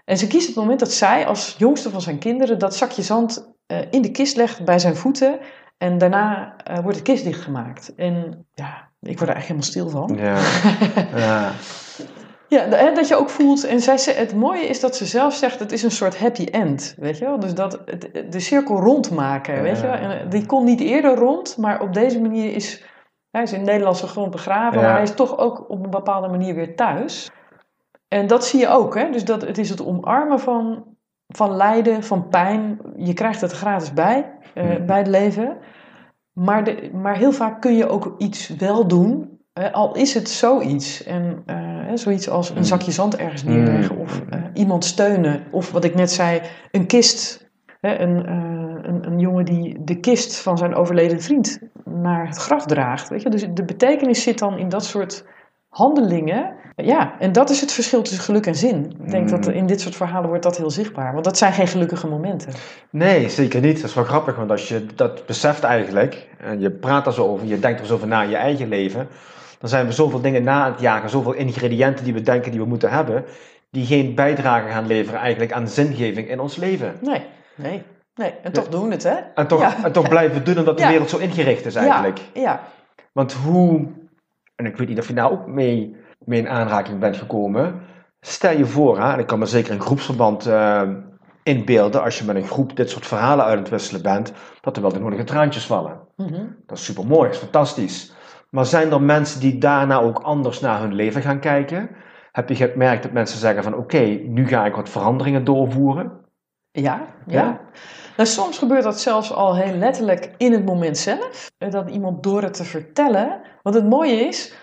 [0.04, 3.52] En ze kiest het moment dat zij als jongste van zijn kinderen dat zakje zand
[3.90, 5.38] in de kist legt bij zijn voeten.
[5.78, 7.94] En daarna wordt de kist dichtgemaakt.
[7.94, 10.16] En ja, ik word er echt helemaal stil van.
[10.16, 10.36] Ja.
[11.26, 11.52] ja.
[12.48, 13.64] Ja, dat je ook voelt.
[13.64, 16.44] En zij, ze- het mooie is dat ze zelf zegt: het is een soort happy
[16.44, 16.94] end.
[16.98, 17.38] Weet je wel?
[17.40, 17.80] Dus dat
[18.30, 19.62] de cirkel rondmaken.
[19.62, 19.94] Weet je wel?
[19.94, 22.84] En eh, die kon niet eerder rond, maar op deze manier is.
[23.30, 24.84] Hij is in Nederlandse grond begraven, Ja.
[24.86, 27.30] maar hij is toch ook op een bepaalde manier weer thuis.
[28.08, 28.94] En dat zie je ook.
[28.94, 29.10] Hè?
[29.10, 30.84] Dus dat, het is het omarmen van,
[31.28, 32.78] van lijden, van pijn.
[32.96, 34.86] Je krijgt het gratis bij, eh, Hmm.
[34.86, 35.56] bij het leven.
[36.32, 40.28] Maar, de, maar heel vaak kun je ook iets wel doen, hè, al is het
[40.28, 41.04] zoiets.
[41.04, 41.56] En eh,
[41.94, 42.64] zoiets als een Hmm.
[42.64, 44.04] zakje zand ergens neerleggen, Hmm.
[44.04, 46.40] of eh, iemand steunen, of wat ik net zei,
[46.70, 47.48] een kist.
[47.80, 52.36] Hè, een, eh, een, een jongen die de kist van zijn overleden vriend naar het
[52.36, 53.08] graf draagt.
[53.08, 53.30] Weet je?
[53.30, 55.24] Dus de betekenis zit dan in dat soort
[55.68, 56.54] handelingen.
[56.84, 58.92] Ja, en dat is het verschil tussen geluk en zin.
[59.04, 61.12] Ik denk dat in dit soort verhalen wordt dat heel zichtbaar.
[61.12, 62.52] Want dat zijn geen gelukkige momenten.
[62.90, 63.80] Nee, zeker niet.
[63.80, 67.26] Dat is wel grappig, want als je dat beseft eigenlijk, en je praat er zo
[67.26, 69.08] over, je denkt er zo over na in je eigen leven,
[69.58, 72.60] dan zijn we zoveel dingen na aan het jagen, zoveel ingrediënten die we denken die
[72.60, 73.24] we moeten hebben,
[73.70, 76.94] die geen bijdrage gaan leveren eigenlijk aan zingeving in ons leven.
[77.00, 77.22] Nee,
[77.54, 77.82] nee,
[78.14, 78.34] nee.
[78.42, 79.14] En toch doen we het, hè?
[79.34, 79.84] En toch, Ja.
[79.84, 80.88] en toch blijven doen omdat de Ja.
[80.88, 82.18] wereld zo ingericht is eigenlijk.
[82.34, 82.60] Ja, ja.
[83.12, 83.86] Want hoe,
[84.56, 87.80] en ik weet niet of je daar ook mee, mee in aanraking bent gekomen,
[88.20, 90.82] stel je voor, hè, en ik kan me zeker een groepsverband eh,
[91.42, 94.82] inbeelden, als je met een groep dit soort verhalen uit het wisselen bent, dat er
[94.82, 96.00] wel de nodige traantjes vallen.
[96.16, 96.44] Mhm.
[96.66, 98.12] Dat is super mooi, is fantastisch.
[98.50, 101.90] Maar zijn er mensen die daarna ook anders naar hun leven gaan kijken?
[102.32, 106.12] Heb je gemerkt dat mensen zeggen van oké, nu ga ik wat veranderingen doorvoeren?
[106.70, 107.42] Ja, ja.
[107.42, 107.60] Ja?
[108.16, 111.50] Nou, soms gebeurt dat zelfs al heel letterlijk in het moment zelf.
[111.58, 113.40] Dat iemand door het te vertellen.
[113.62, 114.54] Want het mooie is,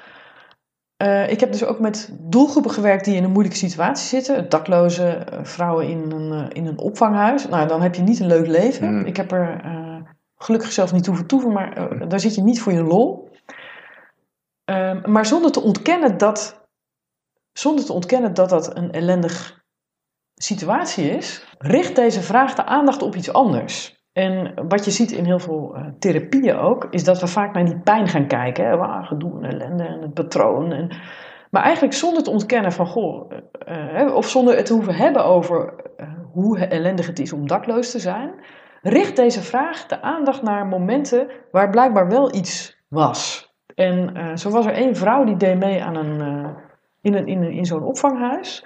[0.97, 4.49] eh, ik heb dus ook met doelgroepen gewerkt die in een moeilijke situatie zitten.
[4.49, 7.47] Dakloze eh, vrouwen in een, eh, in een opvanghuis.
[7.47, 8.87] Nou, dan heb je niet een leuk leven.
[8.87, 9.05] Hmm.
[9.05, 9.61] Ik heb er
[10.37, 13.29] gelukkig zelf niet hoeven toeven, maar eh, daar zit je niet voor je lol.
[14.63, 16.67] Ehm, maar zonder te ontkennen dat,
[17.51, 19.65] zonder te ontkennen dat dat een ellendig
[20.35, 23.96] situatie is, richt deze vraag de aandacht op iets anders.
[24.17, 27.65] En wat je ziet in heel veel eh, therapieën ook, is dat we vaak naar
[27.65, 28.65] die pijn gaan kijken.
[28.65, 28.77] Hè?
[28.77, 30.71] Waar gedoe en ellende en het patroon.
[30.71, 30.89] En,
[31.51, 33.31] maar eigenlijk zonder te ontkennen van, goh,
[33.65, 35.73] eh, eh, of zonder het te hoeven hebben over
[36.31, 38.31] hoe ellendig het is om dakloos te zijn,
[38.81, 43.51] richt deze vraag de aandacht naar momenten waar blijkbaar wel iets was.
[43.75, 46.19] En zo was er één vrouw die deed mee aan een,
[47.01, 48.65] in, een, in, een, in zo'n opvanghuis.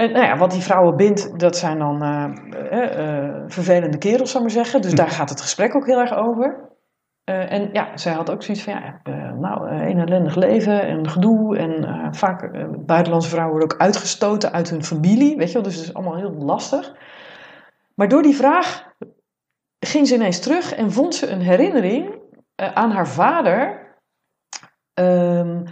[0.00, 2.24] En nou ja, wat die vrouwen bindt, dat zijn dan eh,
[2.70, 4.82] eh, eh, vervelende kerels, zal ik maar zeggen.
[4.82, 6.68] Dus daar gaat het gesprek ook heel erg over.
[7.24, 10.82] Eh, en ja, zij had ook zoiets van, ja, eh, nou, eh, een ellendig leven
[10.82, 11.56] en gedoe.
[11.56, 15.62] En eh, vaak, eh, buitenlandse vrouwen worden ook uitgestoten uit hun familie, weet je wel.
[15.62, 16.94] Dus het is allemaal heel lastig.
[17.94, 18.92] Maar door die vraag
[19.78, 22.18] ging ze ineens terug en vond ze een herinnering
[22.54, 23.86] eh, aan haar vader...
[24.94, 25.64] Ehm,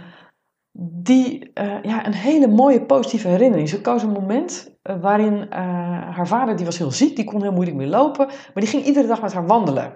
[0.79, 3.69] die, eh, ja, een hele mooie positieve herinnering.
[3.69, 5.59] Ze koos een moment eh, waarin eh,
[6.15, 8.83] haar vader, die was heel ziek, die kon heel moeilijk meer lopen, maar die ging
[8.83, 9.93] iedere dag met haar wandelen.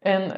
[0.00, 0.28] En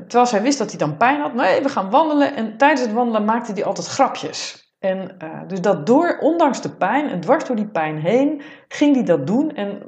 [0.00, 2.36] terwijl zij wist dat hij dan pijn had, nee, we gaan wandelen.
[2.36, 4.68] En tijdens het wandelen maakte hij altijd grapjes.
[4.78, 5.16] En
[5.46, 9.26] dus dat door, ondanks de pijn en dwars door die pijn heen, ging hij dat
[9.26, 9.54] doen.
[9.54, 9.82] En,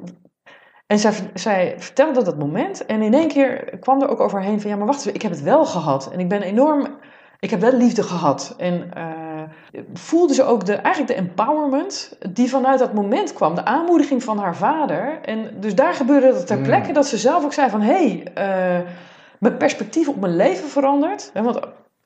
[0.87, 2.85] en zij, zij vertelde dat moment.
[2.85, 5.31] En in één keer kwam er ook overheen van, ja, maar wacht eens, ik heb
[5.31, 6.11] het wel gehad.
[6.11, 6.87] En ik ben enorm,
[7.39, 8.53] ik heb wel liefde gehad.
[8.57, 8.89] En
[9.93, 13.55] voelde ze ook de, eigenlijk de empowerment die vanuit dat moment kwam.
[13.55, 15.19] De aanmoediging van haar vader.
[15.21, 16.93] En dus daar gebeurde het ter plekke mm.
[16.93, 18.89] dat ze zelf ook zei van, hé, hey, uh,
[19.39, 21.31] mijn perspectief op mijn leven verandert.
[21.33, 21.59] Want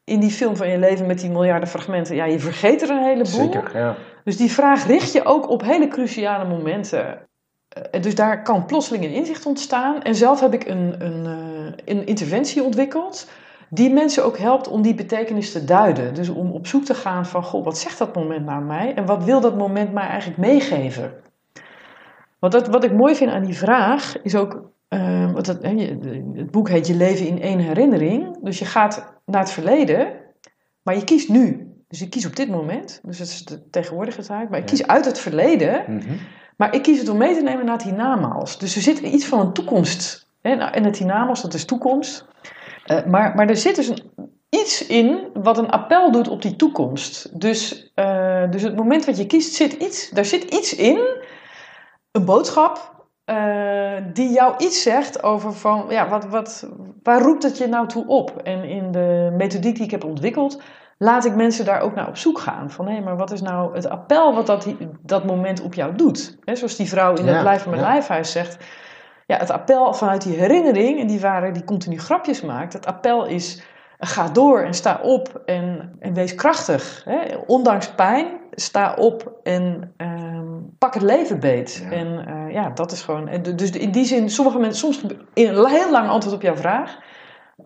[0.03, 3.03] in die film van je leven met die miljarden fragmenten, ja, je vergeet er een
[3.03, 3.51] heleboel.
[3.51, 3.95] Zeker, ja.
[4.23, 7.19] Dus die vraag richt je ook op hele cruciale momenten.
[8.01, 10.01] Dus daar kan plotseling een inzicht ontstaan.
[10.01, 11.25] En zelf heb ik een, een,
[11.85, 13.27] een interventie ontwikkeld
[13.69, 16.13] die mensen ook helpt om die betekenis te duiden.
[16.13, 18.93] Dus om op zoek te gaan van, goh, wat zegt dat moment naar mij?
[18.93, 21.13] En wat wil dat moment mij eigenlijk meegeven?
[22.39, 25.63] Want dat, wat ik mooi vind aan die vraag is ook, uh, wat het,
[26.33, 28.37] het boek heet Je leven in één herinnering.
[28.41, 30.11] Dus je gaat naar het verleden,
[30.81, 31.71] maar je kiest nu.
[31.87, 34.87] Dus ik kies op dit moment, dus dat is de tegenwoordige tijd, maar ik kies
[34.87, 35.83] uit het verleden.
[35.87, 36.17] Mm -hmm.
[36.57, 38.59] Maar ik kies het om mee te nemen naar het hiernamaals.
[38.59, 40.27] Dus er zit iets van een toekomst.
[40.41, 40.49] Hè?
[40.51, 42.25] En het hiernamaals, dat is toekomst.
[42.87, 46.55] Uh, maar, maar er zit dus een, iets in wat een appel doet op die
[46.55, 47.39] toekomst.
[47.39, 50.99] Dus, uh, dus het moment wat je kiest, zit iets, daar zit iets in,
[52.11, 52.95] een boodschap,
[53.25, 56.69] uh, die jou iets zegt over van, ja, wat, wat,
[57.03, 58.41] waar roept het je nou toe op?
[58.43, 60.61] En in de methodiek die ik heb ontwikkeld,
[60.97, 62.71] laat ik mensen daar ook naar op zoek gaan.
[62.71, 64.67] Van hé, maar wat is nou het appel wat dat,
[65.01, 66.37] dat moment op jou doet?
[66.43, 67.89] He, zoals die vrouw in het Blijf van mijn ja.
[67.89, 68.57] lijfhuis zegt.
[69.27, 72.73] Ja, het appel vanuit die herinnering, en die waren die continu grapjes maakt.
[72.73, 73.63] Het appel is,
[73.99, 77.01] ga door en sta op en, en wees krachtig.
[77.05, 77.35] Hè?
[77.47, 81.85] Ondanks pijn, sta op en um, pak het leven beet.
[81.89, 81.95] Ja.
[81.95, 83.29] En uh, ja, dat is gewoon...
[83.55, 86.99] Dus in die zin, sommige mensen, soms in een heel lang antwoord op jouw vraag.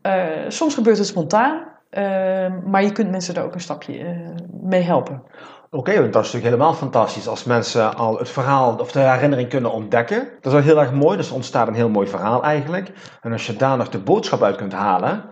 [0.01, 1.69] Uh, soms gebeurt het spontaan.
[1.91, 2.01] Uh,
[2.65, 4.29] maar je kunt mensen daar ook een stapje uh,
[4.61, 5.23] mee helpen.
[5.73, 7.27] Oké, okay, dat is natuurlijk helemaal fantastisch.
[7.27, 10.17] Als mensen al het verhaal of de herinnering kunnen ontdekken.
[10.17, 11.17] Dat is wel heel erg mooi.
[11.17, 12.91] Dus er ontstaat een heel mooi verhaal eigenlijk.
[13.21, 15.23] En als je daar nog de boodschap uit kunt halen.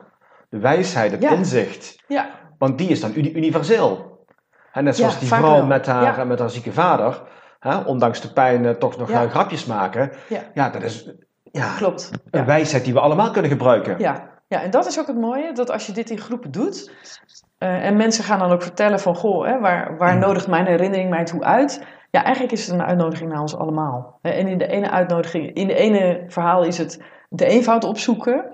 [0.49, 1.29] De wijsheid, het ja.
[1.29, 2.03] inzicht.
[2.07, 2.29] Ja.
[2.57, 4.17] Want die is dan universeel.
[4.71, 5.65] En net zoals ja, die vrouw wel.
[5.65, 7.21] met haar, met haar zieke vader.
[7.59, 10.11] Hè, ondanks de pijn uh, toch nog grapjes maken.
[10.53, 11.09] Ja, dat is
[11.43, 12.11] ja, Klopt.
[12.31, 13.99] een wijsheid die we allemaal kunnen gebruiken.
[13.99, 14.27] Ja.
[14.47, 16.91] Ja, en dat is ook het mooie, dat als je dit in groepen doet,
[17.59, 20.19] uh, en mensen gaan dan ook vertellen van, goh, hè, waar, waar mm.
[20.19, 21.85] nodigt mijn herinnering mij toe uit?
[22.11, 24.19] Ja, eigenlijk is het een uitnodiging naar ons allemaal.
[24.21, 28.45] En in de ene uitnodiging, in de ene verhaal is het de eenvoud opzoeken.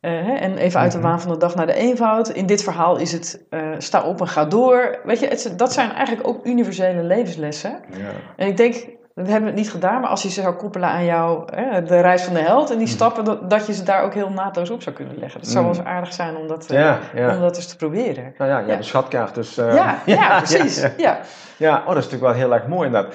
[0.00, 2.28] Uh, en even uit de waan van de dag naar de eenvoud.
[2.28, 5.00] In dit verhaal is het uh, sta op en ga door.
[5.04, 7.80] Weet je, het, dat zijn eigenlijk ook universele levenslessen.
[7.90, 8.10] Ja.
[8.36, 8.86] En ik denk,
[9.24, 12.00] we hebben het niet gedaan, maar als je ze zou koppelen aan jou, hè, de
[12.00, 14.70] reis van de held en die stappen, dat, dat je ze daar ook heel naadloos
[14.70, 15.40] op zou kunnen leggen.
[15.40, 17.34] Dat zou wel eens aardig zijn om dat, ja, ja.
[17.34, 18.34] om dat eens te proberen.
[18.38, 19.58] Nou ja, je hebt een schatkaart, dus...
[19.58, 20.86] Uh, ja, ja, precies.
[20.96, 21.18] Ja,
[21.56, 21.78] ja.
[21.78, 23.14] oh, dat is natuurlijk wel heel erg mooi inderdaad.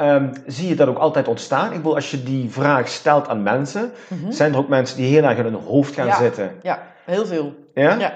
[0.00, 1.70] Um, zie je dat ook altijd ontstaan?
[1.70, 4.32] Ik bedoel, als je die vraag stelt aan mensen, mm -hmm.
[4.32, 6.50] zijn er ook mensen die heel erg in hun hoofd gaan zitten?
[6.62, 7.54] Ja, heel veel.
[7.74, 7.94] Ja?
[7.98, 8.12] ja.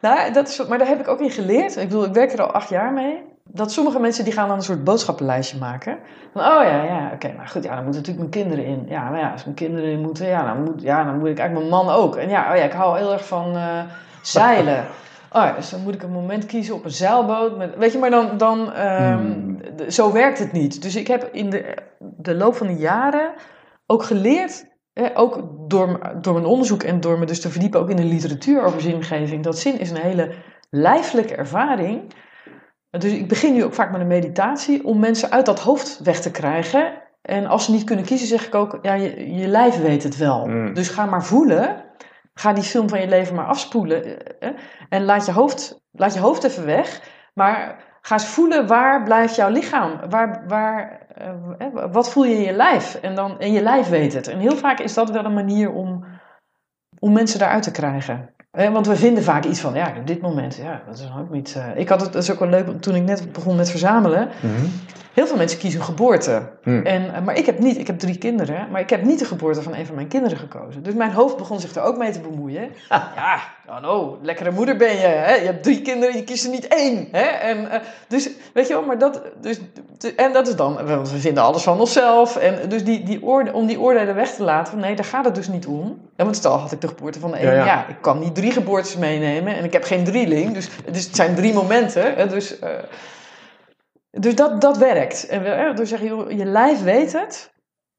[0.00, 1.76] Nou, dat is, maar daar heb ik ook in geleerd.
[1.76, 4.56] Ik bedoel, ik werk er al acht jaar mee dat sommige mensen die gaan dan
[4.56, 5.98] een soort boodschappenlijstje maken.
[6.32, 8.86] Van, oh ja, ja, oké, okay, maar goed, ja, dan moeten natuurlijk mijn kinderen in.
[8.88, 11.38] Ja, maar ja, als mijn kinderen in moeten, ja, dan moet, ja, dan moet ik
[11.38, 12.16] eigenlijk mijn man ook.
[12.16, 13.82] En ja, oh ja, ik hou heel erg van uh,
[14.22, 14.84] zeilen.
[15.32, 17.56] Oh ja, dus dan moet ik een moment kiezen op een zeilboot.
[17.56, 19.90] Met, weet je, maar dan, dan um, hmm.
[19.90, 20.82] zo werkt het niet.
[20.82, 23.32] Dus ik heb in de, de loop van de jaren
[23.86, 24.64] ook geleerd
[25.14, 28.62] ook door, door mijn onderzoek en door me dus te verdiepen ook in de literatuur
[28.62, 29.44] over zingeving.
[29.44, 30.30] Dat zin is een hele
[30.70, 32.12] lijfelijke ervaring.
[32.90, 36.20] Dus ik begin nu ook vaak met een meditatie om mensen uit dat hoofd weg
[36.20, 37.02] te krijgen.
[37.22, 40.16] En als ze niet kunnen kiezen, zeg ik ook, ja, je, je lijf weet het
[40.16, 40.46] wel.
[40.46, 40.74] Mm.
[40.74, 41.84] Dus ga maar voelen.
[42.34, 44.04] Ga die film van je leven maar afspoelen.
[44.04, 44.56] Eh, eh,
[44.88, 47.00] en laat je hoofd, laat je hoofd even weg.
[47.34, 50.00] Maar ga eens voelen, waar blijft jouw lichaam?
[50.08, 51.06] Waar, waar,
[51.58, 52.94] uh, wat voel je in je lijf?
[52.94, 54.28] En, dan, en je lijf weet het.
[54.28, 56.04] En heel vaak is dat wel een manier om,
[56.98, 58.34] om mensen daaruit te krijgen.
[58.50, 61.54] Want we vinden vaak iets van, ja, op dit moment, ja, dat is ook niet...
[61.56, 61.78] Uh...
[61.78, 64.28] Ik had het, dat is ook wel leuk, toen ik net begon met verzamelen.
[64.40, 64.72] -hmm.
[65.20, 66.42] Heel veel mensen kiezen geboorte.
[66.64, 66.86] Mm.
[66.86, 69.62] En, maar ik heb niet, ik heb drie kinderen, maar ik heb niet de geboorte
[69.62, 70.82] van een van mijn kinderen gekozen.
[70.82, 72.70] Dus mijn hoofd begon zich er ook mee te bemoeien.
[72.88, 73.40] ja,
[73.84, 75.06] oh lekkere moeder ben je.
[75.06, 75.34] Hè?
[75.34, 77.08] Je hebt drie kinderen, je kiest er niet één.
[77.12, 77.24] Hè?
[77.24, 77.74] En, uh,
[78.08, 79.22] dus, weet je wel, maar dat...
[79.40, 79.60] Dus,
[80.16, 82.36] en dat is dan, we vinden alles van onszelf.
[82.36, 85.34] En dus die, die oorde, om die oordelen weg te laten, nee, daar gaat het
[85.34, 85.98] dus niet om.
[86.16, 87.64] Ja, want stel had ik de geboorte van de een, ja, ja.
[87.64, 90.54] ja, ik kan niet drie geboortes meenemen en ik heb geen drieling.
[90.54, 92.14] Dus, dus het zijn drie momenten.
[92.14, 92.26] Hè?
[92.26, 92.60] Dus...
[92.60, 92.68] Uh,
[94.10, 95.26] Dus dat, dat werkt.
[95.26, 97.52] En we, eh, dus zeg je, joh, je lijf weet het.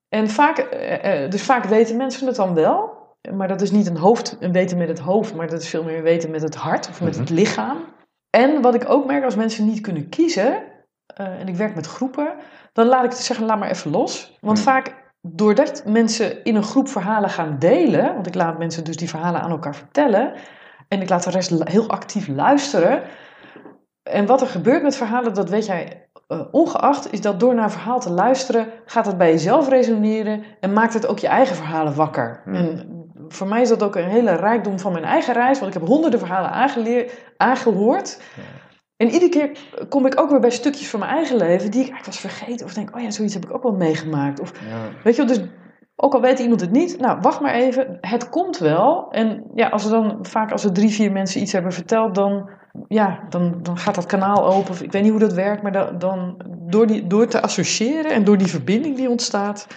[0.10, 3.00] En vaak, eh, eh, dus vaak weten mensen het dan wel.
[3.34, 5.84] Maar dat is niet een hoofd, een weten met het hoofd, maar dat is veel
[5.84, 7.78] meer weten met het hart of met het lichaam.
[8.30, 10.64] En wat ik ook merk als mensen niet kunnen kiezen,
[11.06, 12.36] eh, en ik werk met groepen,
[12.74, 14.38] dan laat ik het zeggen, laat maar even los.
[14.42, 14.68] Want Hmm.
[14.68, 19.10] vaak, doordat mensen in een groep verhalen gaan delen, want ik laat mensen dus die
[19.10, 20.34] verhalen aan elkaar vertellen,
[20.88, 23.04] en ik laat de rest heel actief luisteren.
[24.04, 27.64] En wat er gebeurt met verhalen, dat weet jij eh, ongeacht, is dat door naar
[27.64, 31.56] een verhaal te luisteren, gaat het bij jezelf resoneren en maakt het ook je eigen
[31.56, 32.42] verhalen wakker.
[32.44, 32.54] Hmm.
[32.54, 35.80] En voor mij is dat ook een hele rijkdom van mijn eigen reis, want ik
[35.80, 38.22] heb honderden verhalen aangeleer, aangehoord.
[38.98, 39.52] En iedere keer
[39.90, 42.66] kom ik ook weer bij stukjes van mijn eigen leven die ik eigenlijk was vergeten.
[42.66, 44.40] Of denk, oh ja, zoiets heb ik ook wel meegemaakt.
[44.40, 45.04] Of Ja.
[45.04, 45.46] Weet je wel, dus
[45.96, 49.12] ook al weet iemand het niet, nou wacht maar even, het komt wel.
[49.12, 52.50] En ja, als er dan vaak als er drie, vier mensen iets hebben verteld, dan,
[52.88, 54.84] ja, dan, dan gaat dat kanaal open.
[54.84, 58.24] Ik weet niet hoe dat werkt, maar dan, dan door, die, door te associëren en
[58.24, 59.68] door die verbinding die ontstaat,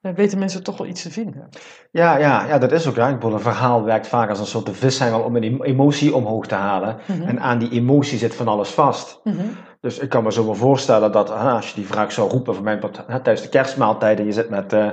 [0.00, 1.48] eh, weten mensen toch wel iets te vinden.
[1.90, 2.94] Ja, ja, ja, dat is ook.
[2.94, 3.08] Ja.
[3.08, 6.46] Ik bedoel, een verhaal werkt vaak als een soort vishengel om een em- emotie omhoog
[6.46, 6.96] te halen.
[7.06, 7.22] Mhm.
[7.22, 9.20] En aan die emotie zit van alles vast.
[9.24, 9.36] Mhm.
[9.80, 12.54] Dus ik kan me zo wel voorstellen dat ah, als je die vraag zou roepen
[12.54, 14.90] van hè, tijdens de kerstmaaltijd en je zit met, eh,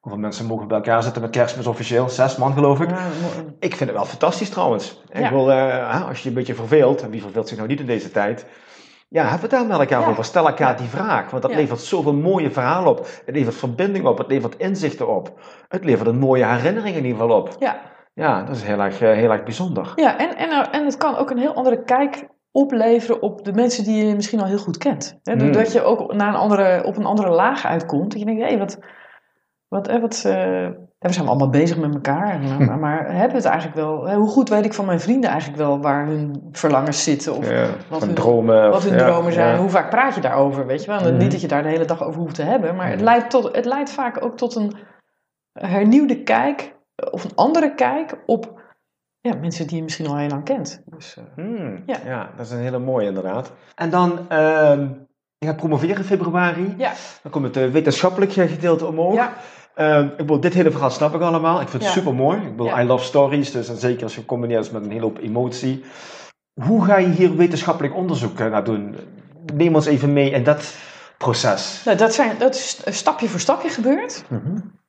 [0.00, 2.08] hoeveel mensen mogen bij elkaar zitten met kerstmis officieel?
[2.08, 2.90] Zes man geloof ik.
[2.90, 5.02] Ja, mo- Ik vind het wel fantastisch trouwens.
[5.12, 7.80] Ik wil, eh, als je je een beetje verveelt, en wie verveelt zich nou niet
[7.80, 8.46] in deze tijd?
[9.08, 10.06] Ja, heb het daar met elkaar Ja.
[10.08, 10.24] over.
[10.24, 11.30] Stel elkaar die vraag.
[11.30, 12.98] Want dat levert zoveel mooie verhalen op.
[13.26, 14.18] Het levert verbinding op.
[14.18, 15.40] Het levert inzichten op.
[15.68, 17.56] Het levert een mooie herinnering in ieder geval op.
[17.58, 17.80] ja.
[18.14, 19.92] Ja, dat is heel erg, eh, heel erg bijzonder.
[19.94, 23.84] Ja, en, en, en het kan ook een heel andere kijk opleveren op de mensen
[23.84, 25.18] die je misschien al heel goed kent.
[25.22, 25.38] Hmm.
[25.38, 28.10] doordat je ook naar een andere, op een andere laag uitkomt.
[28.10, 28.78] Dat je denkt, hé, wat...
[29.70, 32.40] wat, eh, we zijn allemaal bezig met elkaar.
[32.58, 34.14] Maar, maar, hebben het eigenlijk wel...
[34.14, 37.36] Hoe goed weet ik van mijn vrienden eigenlijk wel waar hun verlangens zitten?
[37.36, 38.70] Of Ja, wat hun- dromen.
[38.70, 39.54] wat hun ja, dromen zijn?
[39.54, 39.60] ja.
[39.60, 41.00] Hoe vaak praat je daarover, weet je wel?
[41.00, 41.16] En Mhm.
[41.22, 42.76] Niet dat je daar de hele dag over hoeft te hebben.
[42.76, 43.04] Maar het Mhm.
[43.04, 44.76] leidt, tot, het leidt vaak ook tot een
[45.52, 46.78] hernieuwde kijk...
[47.10, 48.60] Of een andere kijk op
[49.20, 50.82] ja, mensen die je misschien al heel lang kent.
[50.84, 51.96] Dus, eh, Hmm, Ja.
[52.04, 52.30] ja.
[52.36, 53.52] dat is een hele mooie inderdaad.
[53.74, 54.88] En dan, ehm
[55.38, 56.74] je gaat promoveren in februari.
[56.78, 56.92] Ja.
[57.22, 59.14] Dan komt het eh, wetenschappelijk gedeelte omhoog.
[59.14, 59.32] Ja.
[59.74, 61.60] Ehm, ik bedoel, dit hele verhaal snap ik allemaal.
[61.60, 61.98] Ik vind het Ja.
[61.98, 62.36] super mooi.
[62.38, 62.82] Ik bedoel, Ja.
[62.82, 63.50] I love stories.
[63.52, 65.84] Dus en zeker als je combineert met een hele hoop emotie.
[66.62, 68.96] Hoe ga je hier wetenschappelijk onderzoek eh, naar doen?
[69.54, 70.74] Neem ons even mee in dat
[71.18, 71.82] proces.
[71.84, 74.24] Nou, dat, zijn, dat is stapje voor stapje gebeurd.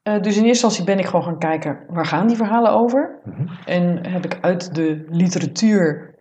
[0.04, 3.20] Eh, dus in eerste instantie ben ik gewoon gaan kijken, waar gaan die verhalen over?
[3.26, 3.48] Mhm.
[3.66, 6.16] En heb ik uit de literatuur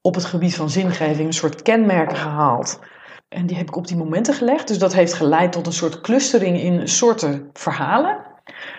[0.00, 2.80] op het gebied van zingeving een soort kenmerken gehaald.
[3.30, 4.68] En die heb ik op die momenten gelegd.
[4.68, 8.18] Dus dat heeft geleid tot een soort clustering in soorten verhalen.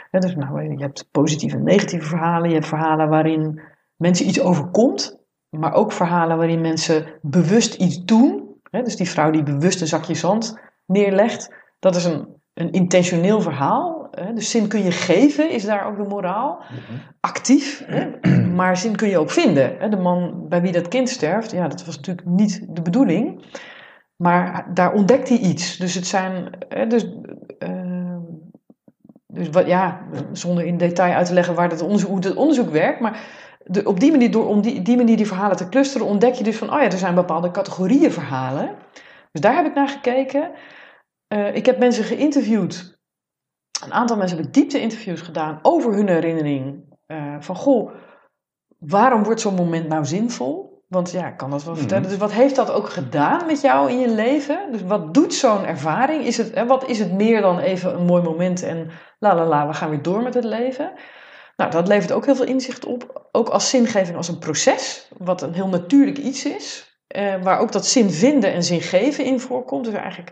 [0.10, 2.50] Dus nou, je hebt positieve en negatieve verhalen.
[2.50, 3.62] Je hebt verhalen waarin
[3.96, 5.20] mensen iets overkomt.
[5.50, 8.56] Maar ook verhalen waarin mensen bewust iets doen.
[8.72, 11.56] Dus die vrouw die bewust een zakje zand neerlegt.
[11.80, 14.08] Dat is een, een intentioneel verhaal.
[14.12, 14.34] Hè.
[14.34, 16.64] Dus zin kun je geven, is daar ook de moraal.
[17.20, 18.10] Actief, hè.
[18.58, 19.78] maar zin kun je ook vinden.
[19.80, 19.90] Hè.
[19.90, 23.46] De man bij wie dat kind sterft, ja, dat was natuurlijk niet de bedoeling.
[24.22, 25.78] Maar daar ontdekt hij iets.
[25.78, 26.50] Dus het zijn.
[26.70, 27.06] Hè, dus,
[27.60, 28.18] eh,
[29.28, 32.70] dus wat, ja, zonder in detail uit te leggen waar dat onderzoek, hoe het onderzoek
[32.70, 33.00] werkt.
[33.00, 33.20] Maar
[33.84, 36.58] op die manier, door om die, die manier die verhalen te clusteren, ontdek je dus
[36.58, 38.76] van, oh ja, er zijn bepaalde categorieën verhalen.
[39.32, 40.52] Dus daar heb ik naar gekeken.
[41.28, 43.00] Eh, ik heb mensen geïnterviewd.
[43.84, 46.84] Een aantal mensen heb ik diepte-interviews gedaan over hun herinnering.
[47.06, 47.92] Eh, van, goh,
[48.78, 50.71] waarom wordt zo'n moment nou zinvol?
[50.92, 51.82] Want ja, ik kan dat wel Mhm.
[51.82, 52.10] vertellen.
[52.10, 54.72] Dus wat heeft dat ook gedaan met jou in je leven?
[54.72, 56.24] Dus wat doet zo'n ervaring?
[56.26, 59.68] Is het, wat is het meer dan even een mooi moment en la la la,
[59.68, 60.92] we gaan weer door met het leven?
[61.56, 63.28] Nou, dat levert ook heel veel inzicht op.
[63.32, 66.90] Ook als zingeving als een proces, wat een heel natuurlijk iets is.
[67.08, 69.86] eh, waar ook dat zin vinden en zin geven in voorkomt.
[69.86, 70.32] Dus eigenlijk,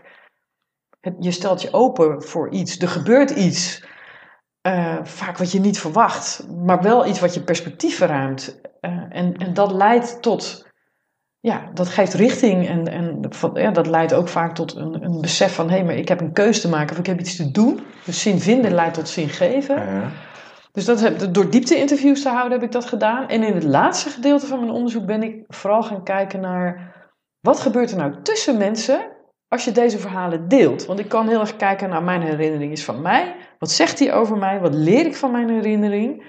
[1.00, 2.78] het, je stelt je open voor iets.
[2.78, 3.84] Er gebeurt iets.
[4.60, 6.46] Eh, vaak wat je niet verwacht.
[6.64, 8.60] Maar wel iets wat je perspectief verruimt.
[8.80, 10.68] Eh, en, en dat leidt tot...
[11.40, 12.68] Ja, dat geeft richting.
[12.68, 15.68] En, en van, ja, dat leidt ook vaak tot een, een besef van...
[15.68, 17.80] Hé, hey, maar ik heb een keuze te maken of ik heb iets te doen.
[18.04, 19.76] Dus zin vinden leidt tot zin geven.
[19.76, 20.10] Ja.
[20.72, 23.28] Dus dat heb, door diepte-interviews te houden heb ik dat gedaan.
[23.28, 26.94] En in het laatste gedeelte van mijn onderzoek ben ik vooral gaan kijken naar...
[27.40, 29.19] wat gebeurt er nou tussen mensen
[29.50, 30.86] als je deze verhalen deelt?
[30.86, 33.36] Want ik kan heel erg kijken naar mijn herinnering is van mij.
[33.58, 34.60] Wat zegt hij over mij?
[34.60, 36.24] Wat leer ik van mijn herinnering?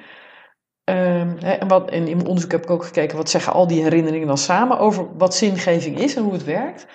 [0.84, 3.17] Ehm, en, wat, en in mijn onderzoek heb ik ook gekeken...
[3.17, 6.88] wat zeggen al die herinneringen dan samen over wat zingeving is en hoe het werkt.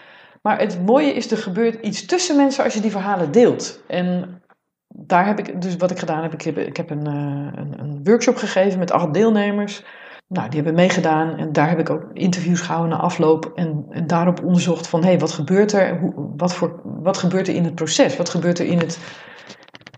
[0.42, 3.82] Maar het mooie is, er gebeurt iets tussen mensen als je die verhalen deelt.
[3.86, 4.42] En
[4.88, 7.74] daar heb ik, dus wat ik gedaan heb, ik heb, ik heb een, eh, een,
[7.78, 9.84] een workshop gegeven met acht deelnemers.
[10.28, 14.06] Nou, die hebben meegedaan en daar heb ik ook interviews gehouden na afloop en, en
[14.06, 15.98] daarop onderzocht van hé, hey, wat gebeurt er?
[15.98, 18.16] Hoe, wat, voor, wat gebeurt er in het proces?
[18.16, 18.98] Wat gebeurt er in het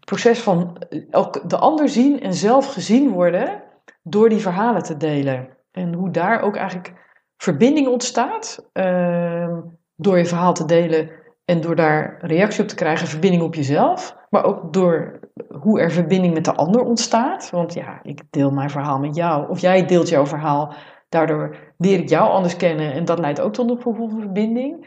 [0.05, 0.77] proces van
[1.11, 3.63] ook de ander zien en zelf gezien worden
[4.03, 5.49] door die verhalen te delen?
[5.71, 6.95] En hoe daar ook eigenlijk
[7.37, 9.59] verbinding ontstaat uh,
[9.97, 11.11] door je verhaal te delen
[11.45, 15.21] en door daar reactie op te krijgen, verbinding op jezelf, maar ook door
[15.61, 17.51] hoe er verbinding met de ander ontstaat.
[17.51, 20.75] Want ja, ik deel mijn verhaal met jou, of jij deelt jouw verhaal.
[21.09, 24.87] Daardoor leer ik jou anders kennen en dat leidt ook tot een gevoel van verbinding.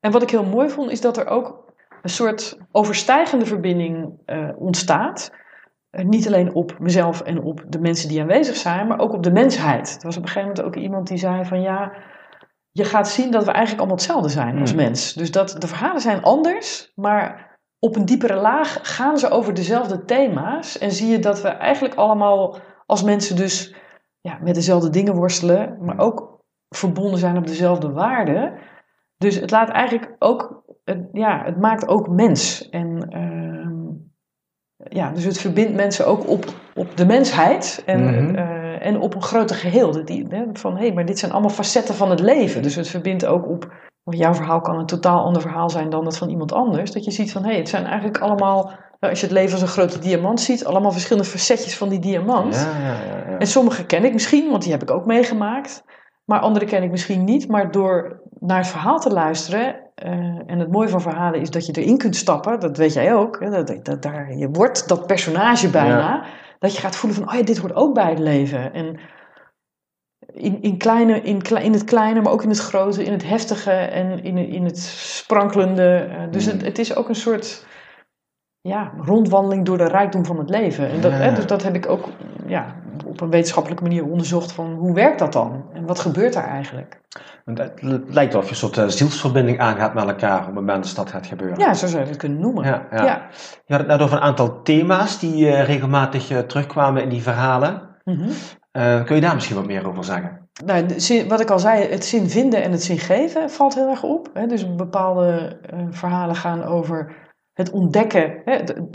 [0.00, 4.48] En wat ik heel mooi vond, is dat er ook een soort overstijgende verbinding uh,
[4.56, 5.32] ontstaat.
[5.90, 9.22] Uh, niet alleen op mezelf en op de mensen die aanwezig zijn, maar ook op
[9.22, 9.96] de mensheid.
[9.98, 11.92] Er was op een gegeven moment ook iemand die zei van ja,
[12.70, 14.80] je gaat zien dat we eigenlijk allemaal hetzelfde zijn als Hmm.
[14.80, 15.12] mens.
[15.12, 17.49] Dus dat de verhalen zijn anders, maar
[17.80, 20.78] op een diepere laag gaan ze over dezelfde thema's.
[20.78, 23.74] En zie je dat we eigenlijk allemaal als mensen dus
[24.20, 28.52] ja, met dezelfde dingen worstelen, maar ook verbonden zijn op dezelfde waarden.
[29.16, 32.68] Dus het laat eigenlijk ook, het, ja, het maakt ook mens.
[32.68, 33.88] En ehm,
[34.96, 38.34] ja, dus het verbindt mensen ook op, op de mensheid en, Mhm.
[38.34, 40.04] eh, en op een groter geheel.
[40.04, 42.62] Die, van hé, hey, maar dit zijn allemaal facetten van het leven.
[42.62, 43.72] Dus het verbindt ook op.
[44.02, 46.92] Want jouw verhaal kan een totaal ander verhaal zijn dan dat van iemand anders.
[46.92, 48.64] Dat je ziet van hé, hey, het zijn eigenlijk allemaal.
[48.64, 51.98] nou, Als je het leven als een grote diamant ziet, allemaal verschillende facetjes van die
[51.98, 52.54] diamant.
[52.54, 53.30] Ja, ja, ja.
[53.30, 53.38] ja.
[53.38, 55.84] En sommige ken ik misschien, want die heb ik ook meegemaakt.
[56.24, 57.48] Maar andere ken ik misschien niet.
[57.48, 59.76] Maar door naar het verhaal te luisteren.
[59.94, 60.10] eh,
[60.46, 62.60] en het mooie van verhalen is dat je erin kunt stappen.
[62.60, 63.40] Dat weet jij ook.
[63.40, 66.24] Hè, dat, dat, daar, je wordt dat personage bijna.
[66.58, 68.72] Dat je gaat voelen van, oh ja, dit hoort ook bij het leven.
[68.72, 68.98] En
[70.32, 73.70] in, in, kleine, in, in het kleine, maar ook in het grote, in het heftige
[73.72, 75.94] en in, in het sprankelende.
[75.96, 76.52] eh, dus Mm.
[76.52, 77.66] het, het is ook een soort
[78.60, 80.90] ja, rondwandeling door de rijkdom van het leven.
[80.90, 81.16] En dat, Ja.
[81.18, 82.08] hè, dus dat heb ik ook
[82.46, 82.74] ja,
[83.06, 85.64] op een wetenschappelijke manier onderzocht van hoe werkt dat dan?
[85.72, 87.00] En wat gebeurt daar eigenlijk?
[87.44, 87.80] Want Het
[88.14, 90.94] lijkt wel of je een soort eh, zielsverbinding aangaat met elkaar op het moment dat
[90.96, 91.58] dat gaat gebeuren.
[91.58, 92.64] Ja, zo zou je het kunnen noemen.
[92.64, 93.04] Ja, ja.
[93.04, 93.26] ja.
[93.64, 97.88] Je had het net over een aantal thema's die eh, regelmatig terugkwamen in die verhalen.
[98.04, 98.30] Mhm.
[98.70, 100.48] Eh, kun je daar misschien wat meer over zeggen?
[100.64, 100.86] Nou,
[101.28, 104.30] wat ik al zei, het zin vinden en het zin geven valt heel erg op.
[104.34, 104.46] Hè?
[104.46, 107.16] Dus bepaalde eh, verhalen gaan over
[107.52, 108.64] het ontdekken, hè?
[108.64, 108.88] De,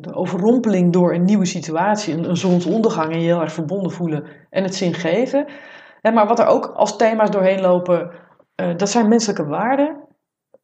[0.00, 4.24] de, overrompeling door een nieuwe situatie, een, een zonsondergang en je heel erg verbonden voelen
[4.50, 5.46] en het zin geven.
[6.02, 8.10] Maar wat er ook als thema's doorheen lopen,
[8.54, 9.96] eh, dat zijn menselijke waarden,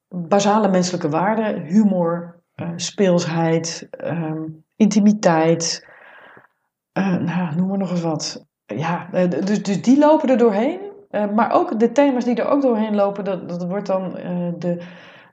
[0.09, 2.43] basale menselijke waarden, humor,
[2.77, 4.43] speelsheid, ehm,
[4.77, 5.89] intimiteit,
[6.93, 8.47] nou, noem maar nog eens wat.
[8.67, 10.81] Ja, eh, dus, dus die lopen er doorheen.
[11.11, 14.49] Eh, maar ook de thema's die er ook doorheen lopen, dat, dat wordt dan eh,
[14.59, 14.79] de,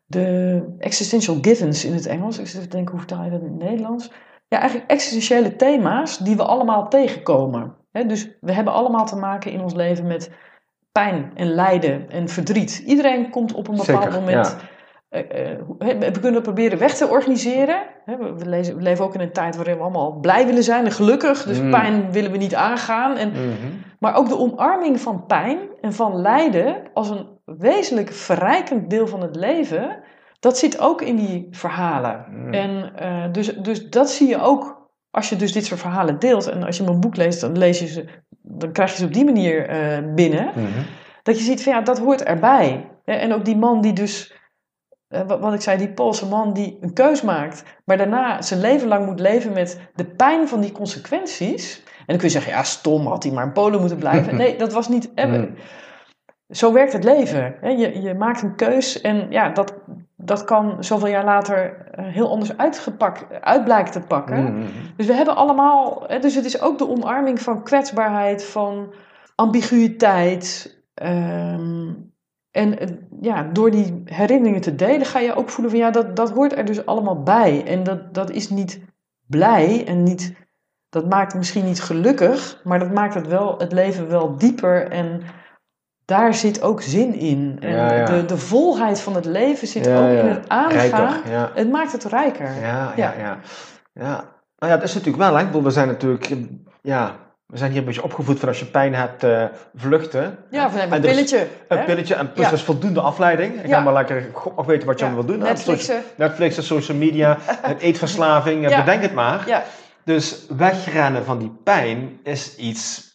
[0.05, 2.39] de existential givens in het Engels.
[2.39, 4.11] Ik zit te denken, hoe vertaal je dat in het Nederlands?
[4.47, 7.75] Ja, eigenlijk existentiële thema's die we allemaal tegenkomen.
[7.91, 10.32] Dus we hebben allemaal te maken in ons leven met
[10.91, 12.84] pijn en lijden en verdriet.
[12.86, 14.57] Iedereen komt op een bepaald Zeker, moment...
[15.12, 17.78] we kunnen het proberen weg te organiseren.
[18.05, 21.43] We, leven ook in een tijd waarin we allemaal blij willen zijn en gelukkig.
[21.43, 21.72] Dus Mm.
[21.72, 23.18] pijn willen we niet aangaan.
[23.18, 23.72] En Mhm.
[23.99, 29.22] maar ook de omarming van pijn en van lijden als een wezenlijk verrijkend deel van
[29.22, 29.97] het leven,
[30.39, 32.26] dat zit ook in die verhalen.
[32.30, 32.53] Mm.
[32.53, 36.47] En eh, dus, dus dat zie je ook als je dus dit soort verhalen deelt.
[36.49, 38.05] En als je mijn boek leest, dan lees je ze,
[38.41, 40.45] dan krijg je ze op die manier eh, binnen.
[40.55, 40.68] Mhm.
[41.24, 42.86] Dat je ziet van ja, dat hoort erbij.
[43.05, 44.38] En ook die man die dus, eh,
[45.28, 48.88] wat, wat ik zei, die Poolse man die een keus maakt, maar daarna zijn leven
[48.88, 51.84] lang moet leven met de pijn van die consequenties.
[51.86, 54.36] En dan kun je zeggen, ja, stom, had hij maar in Polen moeten blijven.
[54.41, 55.14] Nee, dat was niet.
[55.14, 55.53] eh, Mm.
[56.49, 57.55] Zo werkt het leven.
[57.80, 59.74] Je, je maakt een keus en ja, dat,
[60.16, 64.43] dat kan zoveel jaar later eh, heel anders uitgepakt, uit blijken te pakken.
[64.43, 64.68] Mhm.
[64.97, 68.93] Dus we hebben allemaal, dus het is ook de omarming van kwetsbaarheid, van
[69.36, 70.76] ambiguïteit.
[70.93, 71.91] ehm,
[72.52, 72.88] en eh,
[73.22, 76.58] ja, door die herinneringen te delen ga je ook voelen van ja, dat, dat hoort
[76.58, 77.66] er dus allemaal bij.
[77.66, 78.82] En dat, dat is niet
[79.28, 80.34] blij en niet,
[80.89, 85.22] dat maakt misschien niet gelukkig, maar dat maakt het, wel, het leven wel dieper en
[86.06, 87.58] daar zit ook zin in.
[87.60, 88.06] En Ja, ja.
[88.06, 91.22] De, de volheid van het leven zit Ja, ook in het aangaan.
[91.24, 91.52] Rijker.
[91.54, 92.62] Het maakt het rijker.
[92.62, 93.38] Ja, ja, ja.
[93.93, 94.39] ja.
[94.58, 95.62] Nou ja, dat is natuurlijk wel, hè.
[95.62, 96.36] We zijn natuurlijk,
[96.82, 97.16] ja,
[97.52, 99.43] we zijn hier een beetje opgevoed van als je pijn hebt, eh,
[99.76, 100.38] vluchten.
[100.49, 101.47] Ja, een is pilletje.
[101.68, 102.52] Een pilletje en plus Ja.
[102.52, 103.54] is voldoende afleiding.
[103.68, 103.76] Ja.
[103.76, 105.47] ga maar lekker God nog weten wat je Ja, allemaal wil doen.
[105.47, 105.95] Netflixen.
[105.95, 107.38] Socia- Netflix, social media,
[107.80, 109.43] eetverslaving, eh, bedenk het maar.
[109.47, 109.64] Ja,
[110.04, 113.10] Dus wegrennen van die pijn is iets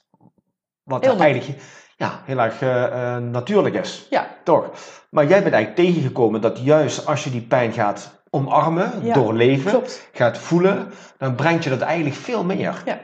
[0.82, 1.61] wat Heel eigenlijk
[1.97, 4.07] ja, heel erg eh, natuurlijk is.
[4.11, 4.70] ja, Toch?
[5.11, 10.09] Maar jij bent eigenlijk tegengekomen dat juist als je die pijn gaat omarmen, doorleven, klopt.
[10.12, 12.82] gaat voelen, dan brengt je dat eigenlijk veel meer.
[12.84, 12.99] Ja.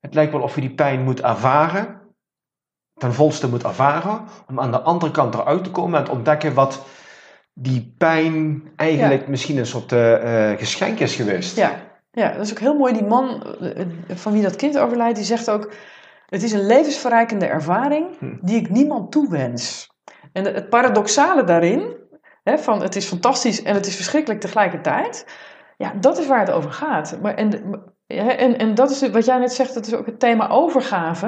[0.00, 2.00] Het lijkt wel of je die pijn moet ervaren
[3.00, 6.54] ten volste moet ervaren, om aan de andere kant eruit te komen en te ontdekken
[6.54, 6.84] wat
[7.54, 11.56] die pijn eigenlijk misschien een soort uh, geschenk is geweest.
[11.56, 11.72] Ja.
[12.10, 12.92] ja, dat is ook heel mooi.
[12.92, 13.70] Die man uh,
[14.08, 15.72] van wie dat kind overlijdt, die zegt ook:
[16.26, 18.36] Het is een levensverrijkende ervaring hm.
[18.40, 19.90] die ik niemand toewens.
[20.32, 21.96] En het paradoxale daarin,
[22.42, 25.26] hè, van het is fantastisch en het is verschrikkelijk tegelijkertijd,
[25.80, 27.18] ja, dat is waar het over gaat.
[27.22, 27.50] Maar, en,
[28.06, 31.26] en, en dat is wat jij net zegt, dat is ook het thema overgave.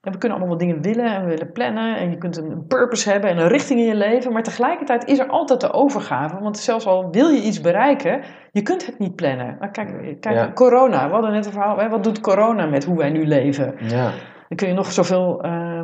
[0.00, 2.66] En we kunnen allemaal wat dingen willen en we willen plannen en je kunt een,
[2.66, 6.40] purpose hebben en een richting in je leven, maar tegelijkertijd is er altijd de overgave.
[6.40, 8.22] Want zelfs al wil je iets bereiken,
[8.52, 9.56] je kunt het niet plannen.
[9.58, 13.10] Maar kijk, kijk corona, we hadden net een verhaal, wat doet corona met hoe wij
[13.10, 13.74] nu leven?
[13.78, 14.10] Ja.
[14.48, 15.80] Dan kun je nog zoveel uh,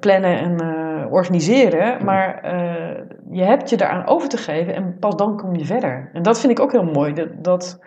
[0.00, 3.00] plannen en uh, organiseren, maar uh,
[3.30, 6.10] je hebt je daaraan over te geven en pas dan kom je verder.
[6.12, 7.78] En dat vind ik ook heel mooi, dat, dat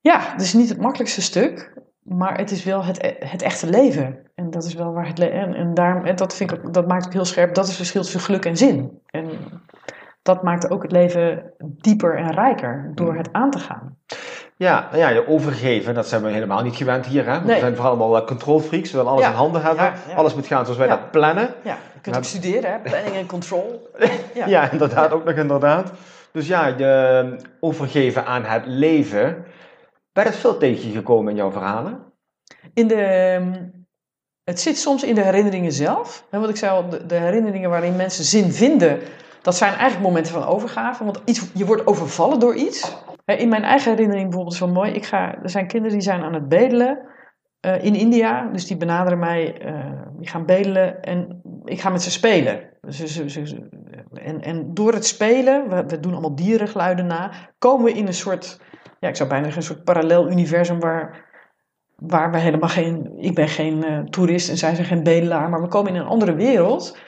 [0.00, 1.72] ja, het is niet het makkelijkste stuk,
[2.02, 4.30] maar het is wel het, het echte leven.
[4.34, 7.06] En dat is wel waar het en, en, daarom, en dat, vind ik, dat maakt
[7.06, 7.54] ook heel scherp.
[7.54, 9.00] Dat is het verschil tussen geluk en zin.
[9.06, 9.28] En
[10.22, 13.96] dat maakt ook het leven dieper en rijker door het aan te gaan.
[14.60, 17.26] Ja, ja, je overgeven, dat zijn we helemaal niet gewend hier.
[17.26, 17.40] Hè?
[17.40, 19.92] We zijn vooral allemaal control freaks, we willen alles in handen hebben.
[20.16, 21.54] Alles moet gaan zoals wij dat plannen.
[21.62, 22.78] Ja, je kunt ook studeren, hè?
[22.78, 23.90] planning en control.
[24.46, 24.70] ja.
[24.70, 25.92] inderdaad, ook nog inderdaad.
[26.32, 29.44] Dus ja, je overgeven aan het leven.
[30.12, 31.98] Ben je veel tegen gekomen in jouw verhalen?
[32.74, 33.52] In de, ehm,
[34.44, 36.24] het zit soms in de herinneringen zelf.
[36.30, 39.00] Wat ik zei de herinneringen waarin mensen zin vinden,
[39.42, 41.04] dat zijn eigenlijk momenten van overgave.
[41.04, 42.96] Want iets, je wordt overvallen door iets.
[43.24, 44.92] In mijn eigen herinnering bijvoorbeeld is wel mooi.
[44.92, 46.98] Ik ga, er zijn kinderen die zijn aan het bedelen
[47.66, 48.48] uh, in India.
[48.52, 52.68] Dus die benaderen mij, uh, die gaan bedelen en ik ga met ze spelen.
[52.80, 53.20] Dus,
[54.12, 58.60] en, en door het spelen, we, doen allemaal dierengeluiden na, komen we in een soort
[59.00, 61.24] ja, ik zou bijna zeggen, een soort parallel universum waar,
[61.96, 63.12] waar we helemaal geen.
[63.16, 66.06] Ik ben geen uh, toerist en zij zijn geen bedelaar, maar we komen in een
[66.06, 66.98] andere wereld.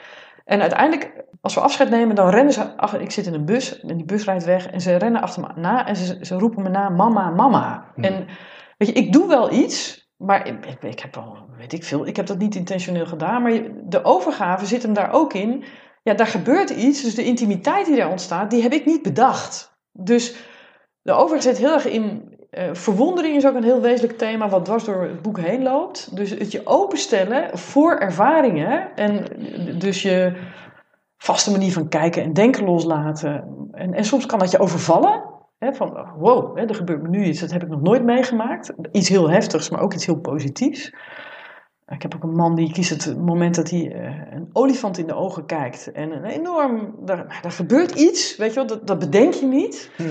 [0.45, 2.77] En uiteindelijk, als we afscheid nemen, dan rennen ze.
[2.77, 5.41] Ach, ik zit in een bus en die bus rijdt weg en ze rennen achter
[5.41, 7.91] me na en ze, ze roepen me na: Mama, mama.
[7.95, 8.03] Hmm.
[8.03, 8.27] En
[8.77, 12.07] weet je, ik doe wel iets, maar ik, ik, ik, heb al, weet ik veel,
[12.07, 13.41] ik heb dat niet intentioneel gedaan.
[13.41, 15.63] Maar de overgave zit hem daar ook in.
[16.03, 19.77] Ja, daar gebeurt iets, dus de intimiteit die daar ontstaat, die heb ik niet bedacht.
[19.91, 20.35] Dus
[21.01, 22.31] de overigens zit heel erg in.
[22.51, 26.15] Uh, verwondering is ook een heel wezenlijk thema wat dwars door het boek heen loopt.
[26.15, 28.95] Dus het je openstellen voor ervaringen.
[28.95, 29.25] En
[29.79, 30.33] dus je
[31.23, 33.43] vaste manier van kijken en denken loslaten.
[33.71, 35.23] En, en soms kan dat je overvallen.
[35.57, 38.73] Hè, van wow, hè, er gebeurt me nu iets, dat heb ik nog nooit meegemaakt.
[38.91, 40.93] Iets heel heftigs, maar ook iets heel positiefs.
[41.87, 45.07] Ik heb ook een man die kiest het moment dat hij uh, een olifant in
[45.07, 45.91] de ogen kijkt.
[45.91, 46.95] En een enorm.
[47.05, 49.91] Daar, daar gebeurt iets, weet je wel, dat, dat bedenk je niet.
[49.97, 50.03] Hm.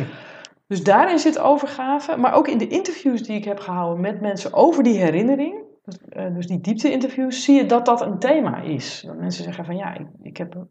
[0.67, 4.53] Dus daarin zit overgave, maar ook in de interviews die ik heb gehouden met mensen
[4.53, 5.55] over die herinnering,
[5.85, 9.05] dus, uh, dus die diepte-interviews, zie je dat dat een thema is.
[9.07, 10.67] Dat mensen zeggen van ja, ik, ik heb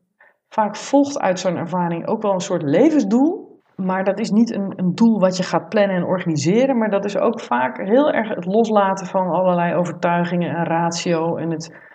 [0.54, 4.74] vaak volgt uit zo'n ervaring ook wel een soort levensdoel, maar dat is niet een,
[4.76, 8.30] een doel wat je gaat plannen en organiseren, maar dat is ook vaak heel erg
[8.30, 11.90] het loslaten van allerlei overtuigingen en ratio en het.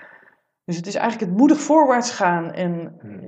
[0.64, 3.20] Dus het is eigenlijk het moedig voorwaarts gaan en hmm.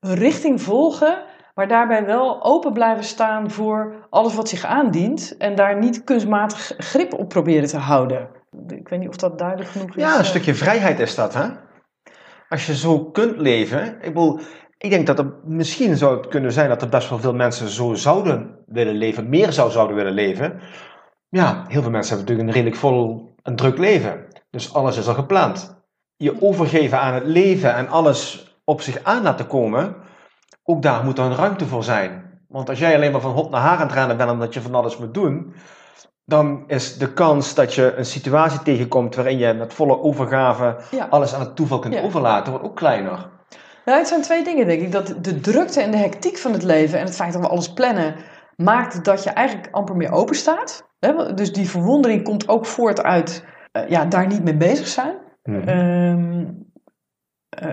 [0.00, 1.24] een richting volgen
[1.56, 6.72] maar daarbij wel open blijven staan voor alles wat zich aandient en daar niet kunstmatig
[6.78, 8.28] grip op proberen te houden.
[8.66, 10.02] Ik weet niet of dat duidelijk genoeg is.
[10.02, 11.48] Ja, een stukje vrijheid is dat, hè?
[12.48, 13.86] Als je zo kunt leven.
[13.86, 14.40] Ik bedoel,
[14.78, 17.68] ik denk dat er misschien zou het kunnen zijn dat er best wel veel mensen
[17.68, 20.60] zo zouden willen leven, meer zou zouden willen leven.
[21.28, 24.26] Ja, heel veel mensen hebben natuurlijk een redelijk vol een druk leven.
[24.50, 25.84] Dus alles is al gepland.
[26.16, 29.96] Je overgeven aan het leven en alles op zich aan laten komen,
[30.62, 32.40] ook daar moet er een ruimte voor zijn.
[32.48, 34.60] Want als jij alleen maar van hop naar haar aan het rennen bent omdat je
[34.60, 35.54] van alles moet doen,
[36.24, 40.76] dan is de kans dat je een situatie tegenkomt waarin je met volle overgave
[41.10, 43.35] alles aan het toeval kunt overlaten, wordt ook kleiner.
[43.86, 44.92] Nou, het zijn twee dingen, denk ik.
[44.92, 47.72] Dat de drukte en de hectiek van het leven en het feit dat we alles
[47.72, 48.14] plannen,
[48.56, 50.86] maakt dat je eigenlijk amper meer open staat.
[51.34, 55.14] Dus die verwondering komt ook voort uit uh, ja, daar niet mee bezig zijn.
[55.42, 56.64] Mm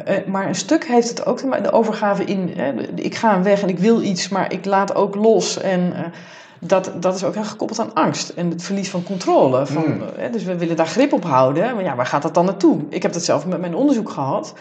[0.07, 2.49] uh, maar een stuk heeft het ook de overgave in.
[2.95, 5.61] ik ga weg en ik wil iets, maar ik laat ook los.
[5.61, 5.99] En uh,
[6.59, 9.65] dat, dat is ook heel gekoppeld aan angst en het verlies van controle.
[9.65, 10.31] Van, mm.
[10.31, 11.75] dus we willen daar grip op houden.
[11.75, 12.81] Maar ja, waar gaat dat dan naartoe?
[12.89, 14.53] Ik heb dat zelf met mijn onderzoek gehad.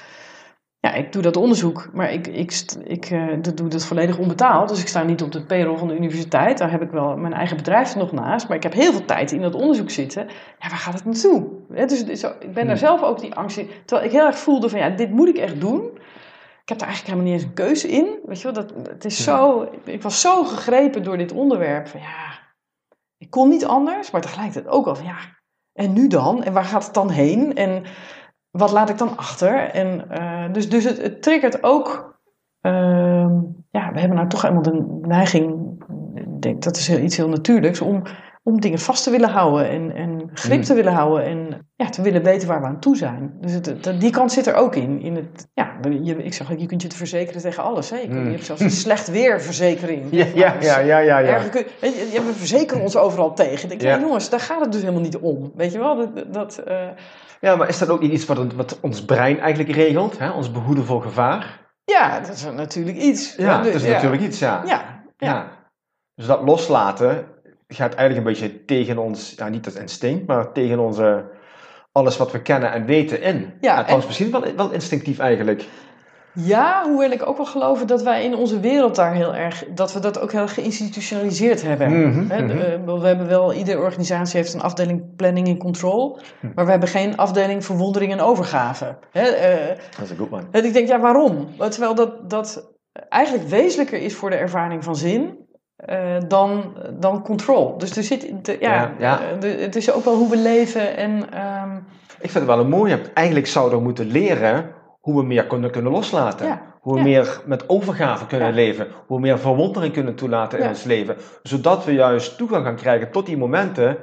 [0.83, 4.68] Ja, ik doe dat onderzoek, maar ik, ik, ik uh, doe dat volledig onbetaald.
[4.68, 6.59] Dus ik sta niet op de payroll van de universiteit.
[6.59, 8.49] Daar heb ik wel mijn eigen bedrijf nog naast.
[8.49, 10.26] Maar ik heb heel veel tijd in dat onderzoek zitten.
[10.59, 11.49] Ja, waar gaat het naartoe?
[11.68, 12.76] dus, dus ik ben daar hmm.
[12.76, 13.68] zelf ook die angst in.
[13.85, 15.91] Terwijl ik heel erg voelde van, ja, dit moet ik echt doen.
[16.62, 18.18] Ik heb daar eigenlijk helemaal niet eens een keuze in.
[18.24, 21.89] Weet je wel, dat, het is zo, ik was zo gegrepen door dit onderwerp.
[21.89, 22.39] Van ja,
[23.18, 24.11] ik kon niet anders.
[24.11, 25.16] Maar tegelijkertijd ook al van, ja,
[25.72, 26.43] en nu dan?
[26.43, 27.55] En waar gaat het dan heen?
[27.55, 27.85] En
[28.53, 29.55] wat laat ik dan achter?
[29.71, 32.11] En, eh, dus dus het, het triggert ook.
[32.61, 33.35] ehm,
[33.71, 35.75] ja, we hebben nou toch eenmaal de neiging.
[36.15, 37.81] Ik denk dat is heel- iets heel natuurlijks.
[37.81, 38.03] Om,
[38.43, 39.69] om dingen vast te willen houden.
[39.69, 40.63] En, en grip Mm.
[40.63, 41.25] te willen houden.
[41.25, 43.33] En ja, te willen weten waar we aan toe zijn.
[43.41, 45.01] Dus het, het- die kant zit er ook in.
[45.01, 45.73] in het, ja,
[46.03, 47.91] je, ik zeg ook, je kunt je te verzekeren tegen alles.
[47.91, 47.97] Hè?
[47.97, 48.25] Je, kunt- Mm.
[48.25, 50.07] je hebt zelfs een slecht weerverzekering.
[50.11, 51.19] Ja, ja, ja, ja, ja.
[51.19, 51.39] ja.
[51.49, 53.63] Kun- je, we verzekeren ons overal tegen.
[53.63, 53.95] Ik denk, Ja.
[53.95, 54.01] ja.
[54.01, 55.53] jongens, daar gaat het dus helemaal niet om.
[55.55, 55.97] Weet je wel?
[55.97, 56.77] Dat, dat, eh,
[57.45, 60.18] Ja, maar is dat ook niet iets wat, wat ons brein eigenlijk regelt?
[60.18, 60.30] Hè?
[60.30, 61.61] Ons behoeden voor gevaar?
[61.84, 63.34] ja, dat is natuurlijk iets.
[63.36, 63.93] Ja, dus- dat is ja.
[63.93, 64.62] natuurlijk iets, ja.
[64.66, 65.26] Ja, ja.
[65.28, 65.51] Ja.
[66.14, 67.26] Dus dat loslaten
[67.68, 71.30] gaat eigenlijk een beetje tegen ons, ja, niet het instinct, maar tegen onze,
[71.93, 73.53] alles wat we kennen en weten in.
[73.61, 75.64] Ja, en- misschien wel, wel instinctief eigenlijk.
[76.35, 79.93] Ja, hoewel ik ook wel geloof dat wij in onze wereld daar heel erg, dat
[79.93, 81.89] we dat ook heel erg geïnstitutionaliseerd hebben.
[82.09, 82.59] Mhm, de- mhm.
[82.59, 86.47] eh, we hebben wel, iedere organisatie heeft een afdeling planning en control, Hm.
[86.55, 88.97] maar we hebben geen afdeling verwondering en overgave.
[89.11, 90.47] Hè, eh, Dat is een goed man.
[90.51, 91.49] en ik denk, ja, waarom?
[91.59, 92.70] Terwijl dat, dat
[93.09, 95.39] eigenlijk wezenlijker is voor de ervaring van zin
[95.76, 97.78] eh, dan, dan control.
[97.78, 99.37] Dus er zit, de- ja, Ja, ja.
[99.41, 101.76] de- het is ook wel hoe we leven en ehm,
[102.20, 103.01] Ik vind het wel een mooie.
[103.14, 104.70] Eigenlijk zouden we moeten leren
[105.03, 106.47] hoe we meer kunnen, kunnen loslaten.
[106.47, 107.05] Ja, Hoe we ja.
[107.05, 108.55] meer met overgave kunnen Ja.
[108.55, 108.87] leven.
[109.07, 111.17] Hoe we meer verwondering kunnen toelaten in ons leven.
[111.43, 113.97] Zodat we juist toegang gaan krijgen tot die momenten.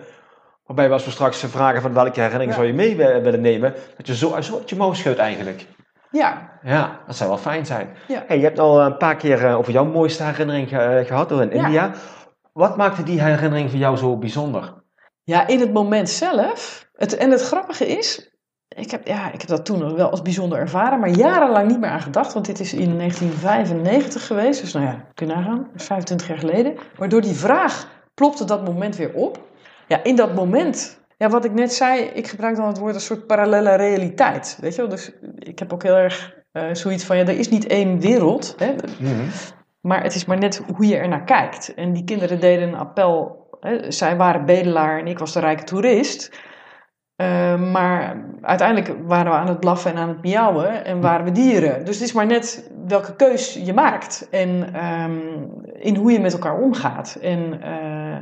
[0.66, 3.74] Waarbij we als we straks vragen van welke herinnering zou je mee wi- willen nemen.
[3.98, 5.66] Dat je zo, zo uit je mouw schudt eigenlijk.
[6.12, 7.90] ja, Ja, dat zou wel fijn zijn.
[8.08, 11.30] Hey, je hebt al een paar keer eh, over jouw mooiste herinnering ge- eh, gehad
[11.30, 11.52] door in.
[11.52, 11.92] India.
[12.54, 14.74] Wat maakte die herinnering voor jou zo bijzonder?
[15.24, 16.88] Ja, in het moment zelf.
[16.94, 18.29] Het, en het grappige is,
[18.76, 21.90] ik heb, ja, ik heb dat toen wel als bijzonder ervaren, maar jarenlang niet meer
[21.90, 22.34] aan gedacht.
[22.34, 26.28] Want dit is in 1995 geweest, dus nou ja, kun je nagaan, dat is 25
[26.28, 26.76] jaar geleden.
[26.98, 29.48] Maar door die vraag plopte dat moment weer op.
[29.88, 33.02] Ja, in dat moment, ja, wat ik net zei, ik gebruik dan het woord een
[33.02, 34.58] soort parallele realiteit.
[34.62, 37.50] Weet je wel, dus ik heb ook heel erg eh, zoiets van, ja, er is
[37.50, 38.56] niet één wereld.
[38.58, 38.76] Hè?
[39.82, 41.74] Maar het is maar net hoe je er naar kijkt.
[41.74, 43.48] En die kinderen deden een appel.
[43.60, 46.32] Hè, zij waren bedelaar en ik was de rijke toerist.
[47.20, 51.32] Eh, maar uiteindelijk waren we aan het blaffen en aan het miauwen en waren we
[51.32, 51.86] dieren.
[51.86, 55.18] Dus het is maar net welke keus je maakt en ehm,
[55.74, 57.18] in hoe je met elkaar omgaat.
[57.22, 58.18] En, eh,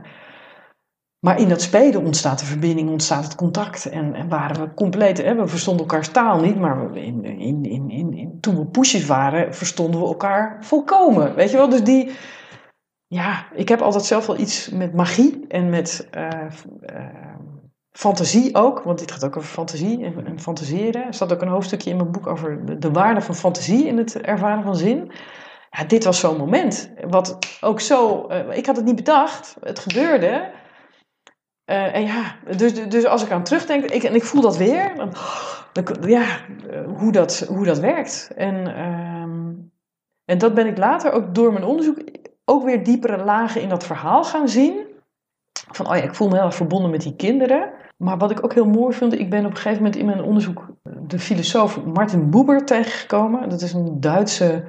[1.19, 3.85] maar in dat spelen ontstaat de verbinding, ontstaat het contact.
[3.85, 7.89] En, en waren we compleet, hè, we verstonden elkaars taal niet, maar in, in, in,
[8.13, 11.35] in- toen we poesjes waren, verstonden we elkaar volkomen.
[11.35, 12.11] Weet je wel, dus die,
[13.07, 16.27] ja, ik heb altijd zelf wel iets met magie en met eh,
[16.81, 17.26] eh,
[17.97, 21.05] fantasie ook, want dit gaat ook over fantasie en, en fantaseren.
[21.05, 23.97] Er staat ook een hoofdstukje in mijn boek over de, de waarde van fantasie in
[23.97, 25.11] het ervaren van zin.
[25.69, 26.91] Ja, dit was zo'n moment.
[27.09, 30.51] Wat ook zo, eh, ik had het niet bedacht, het gebeurde.
[31.65, 34.95] Eh, en ja, dus, dus als ik aan terugdenk, ik, en ik voel dat weer,
[34.95, 35.13] dan,
[35.73, 36.25] dan- ja,
[36.69, 38.31] eh, hoe dat, hoe dat werkt.
[38.35, 39.53] En, ehm,
[40.25, 41.97] en dat ben ik later ook door mijn onderzoek
[42.45, 44.85] ook weer diepere lagen in dat verhaal gaan zien.
[45.71, 47.85] Van, oh ja, ik voel me heel erg verbonden met die kinderen.
[47.97, 50.21] Maar wat ik ook heel mooi vind, ik ben op een gegeven moment in mijn
[50.21, 53.49] onderzoek de filosoof Martin Buber tegengekomen.
[53.49, 54.63] Dat is een Duitse,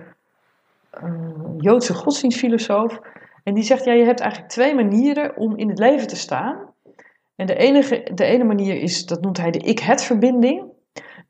[0.91, 1.13] eh,
[1.59, 3.01] Joodse godsdienstfilosoof.
[3.43, 6.75] En die zegt, ja, je hebt eigenlijk twee manieren om in het leven te staan.
[7.37, 10.65] En de, enige, de ene manier is, dat noemt hij de ik-het-verbinding.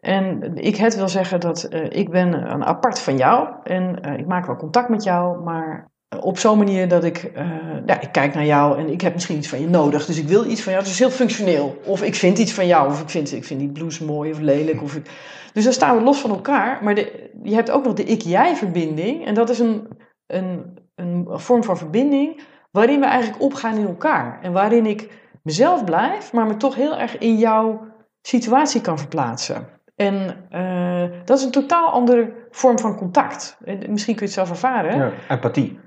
[0.00, 3.48] En ik-het wil zeggen dat eh, ik ben een apart van jou.
[3.62, 5.90] En eh, ik maak wel contact met jou, maar
[6.20, 7.46] op zo'n manier dat ik, eh,
[7.86, 10.06] ja, ik kijk naar jou en ik heb misschien iets van je nodig.
[10.06, 10.84] Dus ik wil iets van jou.
[10.84, 11.80] Het is heel functioneel.
[11.84, 14.38] Of ik vind iets van jou, of ik vind, ik vind die blouse mooi of
[14.38, 14.82] lelijk.
[14.82, 15.10] Of ik...
[15.52, 16.78] Dus dan staan we los van elkaar.
[16.82, 16.98] Maar
[17.42, 19.26] je hebt ook nog de ik-jij-verbinding.
[19.26, 19.88] En dat is een,
[20.26, 24.38] een, een vorm van verbinding waarin we eigenlijk opgaan in elkaar.
[24.42, 25.08] En waarin ik
[25.42, 27.86] mezelf blijf, maar me toch heel erg in jouw
[28.22, 29.68] situatie kan verplaatsen.
[29.96, 33.58] En eh, dat is een totaal andere vorm van contact.
[33.64, 34.96] En misschien kun je het zelf ervaren.
[34.96, 35.78] Ja, empathie.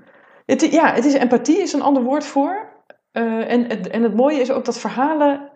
[0.52, 2.70] Het, ja, het is empathie, is een ander woord voor.
[3.10, 5.50] Eh, en, het, en het mooie is ook dat verhalen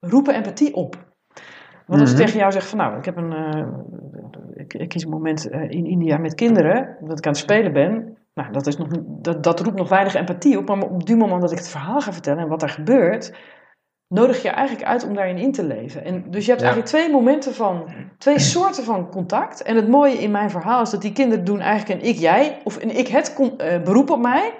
[0.00, 0.96] roepen empathie op.
[1.86, 2.24] Want als ik Mhm.
[2.24, 3.66] tegen jou zeg van nou, ik heb een, eh,
[4.54, 7.72] ik, ik kies een moment eh, in India met kinderen, dat ik aan het spelen
[7.72, 8.16] ben.
[8.34, 11.40] Nou, dat, is nog, dat, dat roept nog weinig empathie op, maar op die moment
[11.40, 13.32] dat ik het verhaal ga vertellen en wat er gebeurt,
[14.14, 16.04] nodig je eigenlijk uit om daarin in te leven.
[16.04, 16.68] En dus je hebt Ja.
[16.70, 17.84] eigenlijk twee momenten van,
[18.18, 19.62] twee soorten van contact.
[19.62, 22.82] En het mooie in mijn verhaal is dat die kinderen doen eigenlijk een ik-jij of
[22.82, 24.52] een ik-het eh, beroep op mij.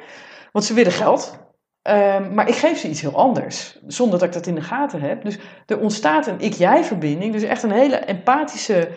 [0.53, 1.39] Want ze willen geld.
[1.83, 5.01] Ehm, maar ik geef ze iets heel anders, zonder dat ik dat in de gaten
[5.01, 5.23] heb.
[5.25, 7.33] Dus er ontstaat een ik-jij-verbinding.
[7.33, 8.89] Dus echt een hele empathische,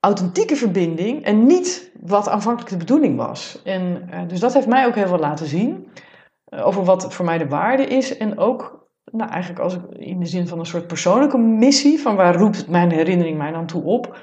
[0.00, 1.24] authentieke verbinding.
[1.24, 3.60] En niet wat aanvankelijk de bedoeling was.
[3.64, 5.88] En, eh, dus dat heeft mij ook heel veel laten zien.
[6.44, 8.16] eh, over wat voor mij de waarde is.
[8.16, 8.83] En ook
[9.14, 12.68] nou eigenlijk als ik, in de zin van een soort persoonlijke missie, van waar roept
[12.68, 14.18] mijn herinnering mij dan toe op.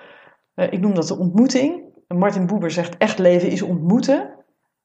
[0.54, 1.82] Eh, ik noem dat de ontmoeting.
[2.08, 4.18] En Martin Buber zegt echt leven is ontmoeten.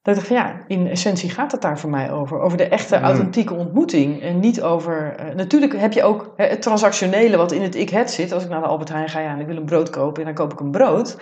[0.01, 2.39] Dat ik dacht van ja, in essentie gaat het daar voor mij over.
[2.39, 3.03] Over de echte, Mm.
[3.03, 4.21] authentieke ontmoeting.
[4.21, 5.15] En niet over...
[5.15, 8.31] eh, natuurlijk heb je ook hè, het transactionele wat in het ik-het zit.
[8.31, 10.25] Als ik naar de Albert Heijn ga ja, en ik wil een brood kopen en
[10.25, 11.17] dan koop ik een brood.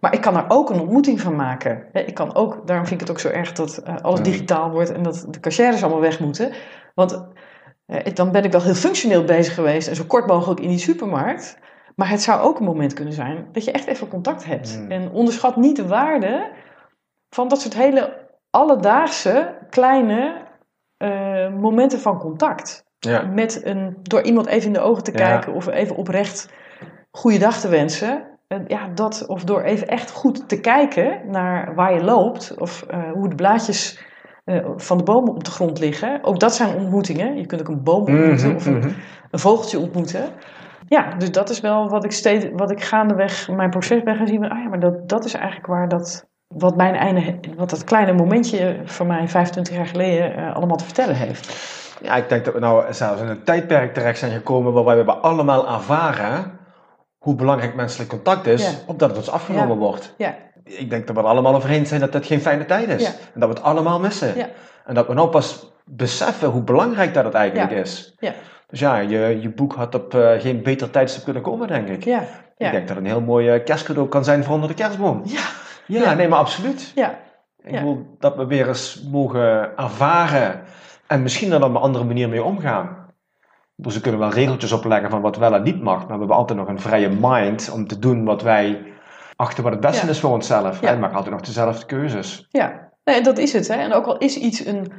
[0.00, 1.84] Maar ik kan daar ook een ontmoeting van maken.
[1.92, 4.24] Hè, Ik kan ook, daarom vind ik het ook zo erg dat eh, alles Mm.
[4.24, 6.52] digitaal wordt en dat de cashiers allemaal weg moeten.
[6.94, 7.24] Want
[8.14, 11.58] dan ben ik wel heel functioneel bezig geweest en zo kort mogelijk in die supermarkt.
[11.94, 14.78] Maar het zou ook een moment kunnen zijn dat je echt even contact hebt.
[14.78, 14.90] Mm.
[14.90, 16.50] En onderschat niet de waarde
[17.30, 20.34] van dat soort hele alledaagse, kleine
[20.96, 22.84] eh, momenten van contact.
[22.98, 23.22] Ja.
[23.22, 25.16] Met een, door iemand even in de ogen te Ja.
[25.16, 26.48] kijken of even oprecht
[27.10, 28.24] goeiedag te wensen.
[28.48, 32.54] En ja, dat, of door even echt goed te kijken naar waar je loopt.
[32.58, 34.04] Of eh, hoe de blaadjes
[34.46, 36.18] eh, van de bomen op de grond liggen.
[36.22, 37.36] Ook dat zijn ontmoetingen.
[37.36, 38.88] Je kunt ook een boom ontmoeten Mhm, of een, mhm.
[39.30, 40.24] een vogeltje ontmoeten.
[40.88, 44.26] Ja, dus dat is wel wat ik, steeds, wat ik gaandeweg mijn proces ben gaan
[44.26, 44.38] zien.
[44.38, 47.84] van, Ah ja, maar dat, dat is eigenlijk waar dat, wat mijn einde, wat dat
[47.84, 51.74] kleine momentje van mij 25 jaar geleden eh, allemaal te vertellen heeft.
[52.02, 55.12] Ja, ik denk dat we nou zelfs in een tijdperk terecht zijn gekomen waarbij we
[55.14, 56.58] allemaal ervaren
[57.18, 58.78] hoe belangrijk menselijk contact is, Ja.
[58.86, 59.80] opdat het ons afgenomen Ja.
[59.80, 60.14] wordt.
[60.16, 60.34] Ja,
[60.66, 63.02] Ik denk dat we allemaal over eens zijn dat dat geen fijne tijd is.
[63.02, 63.08] Ja.
[63.34, 64.36] En dat we het allemaal missen.
[64.36, 64.48] Ja.
[64.86, 67.76] En dat we nou pas beseffen hoe belangrijk dat het eigenlijk Ja.
[67.76, 68.14] is.
[68.18, 68.32] Ja.
[68.68, 72.04] Dus ja, je, je boek had op eh, geen beter tijdstip kunnen komen, denk ik.
[72.58, 75.22] Ik denk dat het een heel mooi kerstcadeau kan zijn voor onder de kerstboom.
[75.86, 76.92] Ja, nee, maar absoluut.
[76.94, 77.18] ja,
[77.64, 80.62] Ik wil dat we weer eens mogen ervaren
[81.06, 83.04] en misschien er dan op een andere manier mee omgaan.
[83.76, 86.36] Dus we kunnen wel regeltjes opleggen van wat wel en niet mag, maar we hebben
[86.36, 88.82] altijd nog een vrije mind om te doen wat wij
[89.36, 90.10] achter wat het beste Ja.
[90.12, 90.80] is voor onszelf.
[90.80, 90.94] Ja.
[90.96, 92.46] Maken altijd nog dezelfde keuzes.
[92.50, 92.84] ja.
[93.04, 93.68] Nee, dat is het.
[93.68, 93.74] Hè.
[93.74, 94.92] En ook al is iets een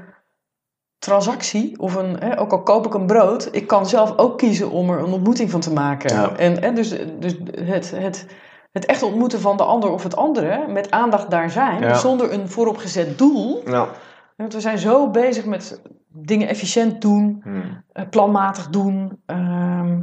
[1.00, 4.70] transactie, of een, hè, ook al koop ik een brood, ik kan zelf ook kiezen
[4.72, 6.16] om er een ontmoeting van te maken.
[6.16, 6.36] Ja.
[6.36, 8.26] En, en dus, dus het, het,
[8.72, 11.94] het echt ontmoeten van de ander of het andere, met aandacht daar zijn, Ja.
[11.94, 13.62] zonder een vooropgezet doel.
[13.66, 13.88] Nou,
[14.36, 17.84] Want we zijn zo bezig met dingen efficiënt doen, hmm.
[17.92, 19.22] eh, planmatig doen.
[19.26, 20.02] Ehm,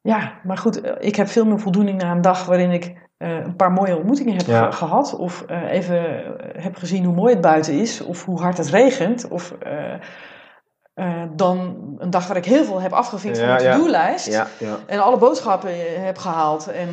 [0.00, 3.56] ja, maar goed, ik heb veel meer voldoening na een dag waarin ik eh, een
[3.56, 4.70] paar mooie ontmoetingen heb Ja.
[4.70, 5.16] gehad.
[5.16, 8.00] Of eh, even eh, heb gezien hoe mooi het buiten is.
[8.00, 9.28] Of hoe hard het regent.
[9.28, 9.54] Of
[11.36, 13.76] dan een dag waar ik heel veel heb afgevinkt Ja, van ja.
[13.76, 14.26] to-do-lijst.
[14.26, 14.46] ja.
[14.86, 15.70] En alle boodschappen
[16.04, 16.68] heb gehaald.
[16.68, 16.88] En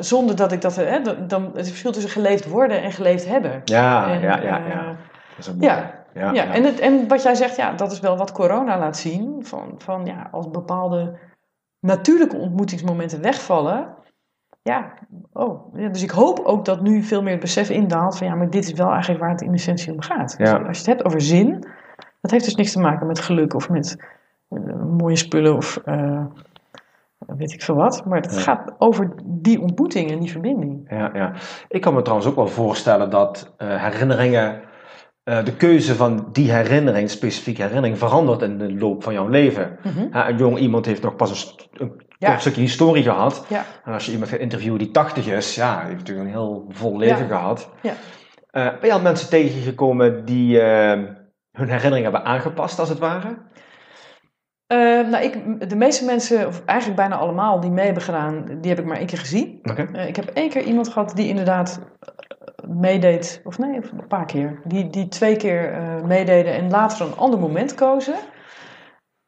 [0.00, 0.80] zonder dat ik dat...
[1.26, 3.60] dan, het verschil tussen geleefd worden en geleefd hebben.
[3.64, 4.84] Ja, En, ja, ja, ja.
[4.84, 8.00] Dat is een ja, ja, ja, En, het, en wat jij zegt, ja, dat is
[8.00, 9.44] wel wat corona laat zien.
[9.46, 11.18] Van, van ja, als bepaalde
[11.80, 14.00] natuurlijke ontmoetingsmomenten wegvallen.
[14.62, 14.92] Ja,
[15.32, 15.74] oh.
[15.76, 18.50] Ja, dus ik hoop ook dat nu veel meer het besef indaalt van ja, maar
[18.50, 20.38] dit is wel eigenlijk waar het in essentie om gaat.
[20.38, 21.64] Dus als je het hebt over zin,
[22.20, 23.96] dat heeft dus niks te maken met geluk of met
[24.48, 24.58] eh,
[24.96, 26.24] mooie spullen of eh,
[27.26, 28.04] weet ik veel wat.
[28.04, 28.40] Maar het Ja.
[28.40, 30.86] gaat over die ontmoeting en die verbinding.
[30.90, 31.32] Ja, ja.
[31.68, 34.60] Ik kan me trouwens ook wel voorstellen dat eh, herinneringen,
[35.24, 39.78] de keuze van die herinnering, specifieke herinnering, verandert in de loop van jouw leven.
[39.82, 40.06] Mhm.
[40.12, 41.92] Ja, een jong iemand heeft nog pas een
[42.22, 42.28] Ja.
[42.28, 43.44] kort stukje historie gehad.
[43.48, 43.64] Ja.
[43.84, 46.64] En als je iemand gaat interviewen die 80 is, ja, die heeft natuurlijk een heel
[46.68, 47.26] vol leven Ja.
[47.26, 47.70] gehad.
[47.80, 47.92] Ja.
[48.50, 51.00] Eh, ben je al mensen tegengekomen die eh,
[51.52, 53.36] hun herinnering hebben aangepast, als het ware?
[54.66, 58.70] Eh, nou, ik, de meeste mensen, of eigenlijk bijna allemaal die mee hebben gedaan, die
[58.70, 59.58] heb ik maar één keer gezien.
[59.62, 59.88] Oké.
[59.92, 64.24] Eh, ik heb één keer iemand gehad die inderdaad eh, meedeed, of nee, een paar
[64.26, 65.72] keer, die, die twee keer
[66.06, 68.14] meededen en later een ander moment kozen.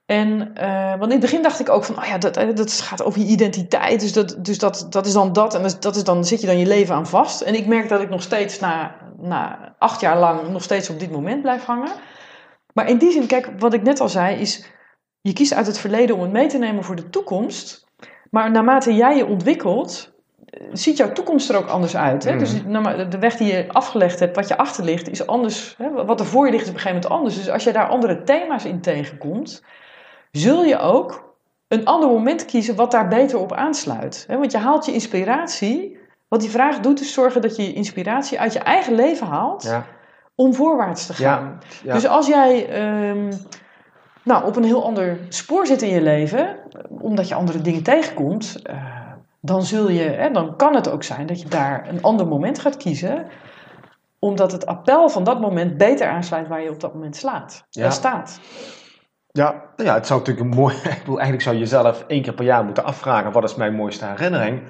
[0.06, 2.72] En, eh, want in het begin dacht ik ook van, oh ja, dat, eh, dat
[2.72, 5.80] gaat over je identiteit, dus, dat, dus dat, dat is dan dat en dat, is-
[5.80, 7.40] dat is dan zit je dan je leven aan vast.
[7.40, 10.98] En ik merk dat ik nog steeds na, na acht jaar lang nog steeds op
[11.00, 11.92] dit moment blijf hangen.
[12.72, 14.64] Maar in die zin, kijk, wat ik net al zei, is
[15.20, 17.86] je kiest uit het verleden om het mee te nemen voor de toekomst.
[18.30, 20.12] Maar naarmate jij je ontwikkelt,
[20.46, 22.24] eh, ziet jouw toekomst er ook anders uit.
[22.24, 22.36] Hè?
[22.36, 25.74] Dus naarma- de weg die je afgelegd hebt, wat je achter ligt, is anders.
[25.78, 26.04] Hè?
[26.04, 27.36] Wat er voor je ligt is op een gegeven moment anders.
[27.44, 29.62] Dus als je daar andere thema's in tegenkomt,
[30.36, 31.34] zul je ook
[31.68, 34.26] een ander moment kiezen wat daar beter op aansluit.
[34.28, 35.98] Want je haalt je inspiratie.
[36.28, 39.62] Wat die vraag doet, is zorgen dat je je inspiratie uit je eigen leven haalt
[39.62, 39.84] Ja.
[40.34, 41.60] om voorwaarts te gaan.
[41.60, 41.66] Ja.
[41.84, 41.92] ja.
[41.94, 43.32] Dus als jij ehm,
[44.22, 46.56] nou, op een heel ander spoor zit in je leven,
[46.88, 48.76] omdat je andere dingen tegenkomt, eh,
[49.40, 52.58] dan, zul je, hè, dan kan het ook zijn dat je daar een ander moment
[52.58, 53.26] gaat kiezen,
[54.18, 57.84] omdat het appel van dat moment beter aansluit waar je op dat moment slaat, Ja.
[57.84, 58.40] eh, staat.
[59.38, 60.74] Ja, nou ja, het zou natuurlijk een mooi.
[60.84, 63.74] Ik bedoel, eigenlijk zou je jezelf één keer per jaar moeten afvragen: wat is mijn
[63.74, 64.60] mooiste herinnering?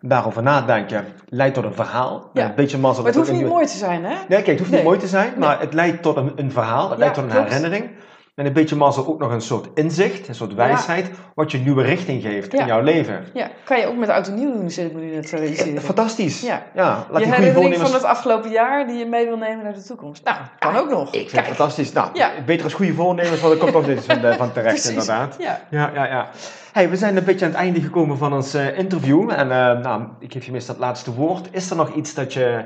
[0.00, 2.30] Daarover nadenken leidt tot een verhaal.
[2.32, 2.44] Ja.
[2.44, 3.02] Een beetje mazzel.
[3.02, 4.14] Maar het hoeft niet mooi te zijn, hè?
[4.14, 4.78] Nee, kijk, het hoeft Nee.
[4.80, 6.82] niet mooi te zijn, maar het leidt tot een, een verhaal.
[6.90, 7.46] Het Ja, leidt tot een klopt.
[7.48, 7.90] herinnering.
[8.34, 11.82] En een beetje mazzel ook nog een soort inzicht, een soort wijsheid, wat je nieuwe
[11.82, 12.60] richting geeft Ja.
[12.60, 13.24] in jouw leven.
[13.34, 15.36] Ja, kan je ook met oud en nieuw doen, zit ik me nu net te
[15.36, 15.82] realiseren.
[15.82, 16.40] Fantastisch.
[16.40, 16.62] Ja.
[16.74, 19.74] ja laat je die herinnering van het afgelopen jaar die je mee wil nemen naar
[19.74, 20.24] de toekomst.
[20.24, 21.12] Nou, kan ook nog.
[21.14, 21.92] Ik vind het fantastisch.
[21.92, 22.30] Nou, Ja.
[22.46, 24.90] beter als goede voornemens, want er komt nog dit van, eh, van terecht Precies.
[24.90, 25.36] inderdaad.
[25.38, 25.60] Ja.
[25.70, 26.28] Ja, ja, ja.
[26.72, 29.30] Hey, we zijn een beetje aan het einde gekomen van ons eh, interview.
[29.30, 31.48] En eh, nou, ik geef je meestal het laatste woord.
[31.50, 32.64] Is er nog iets dat je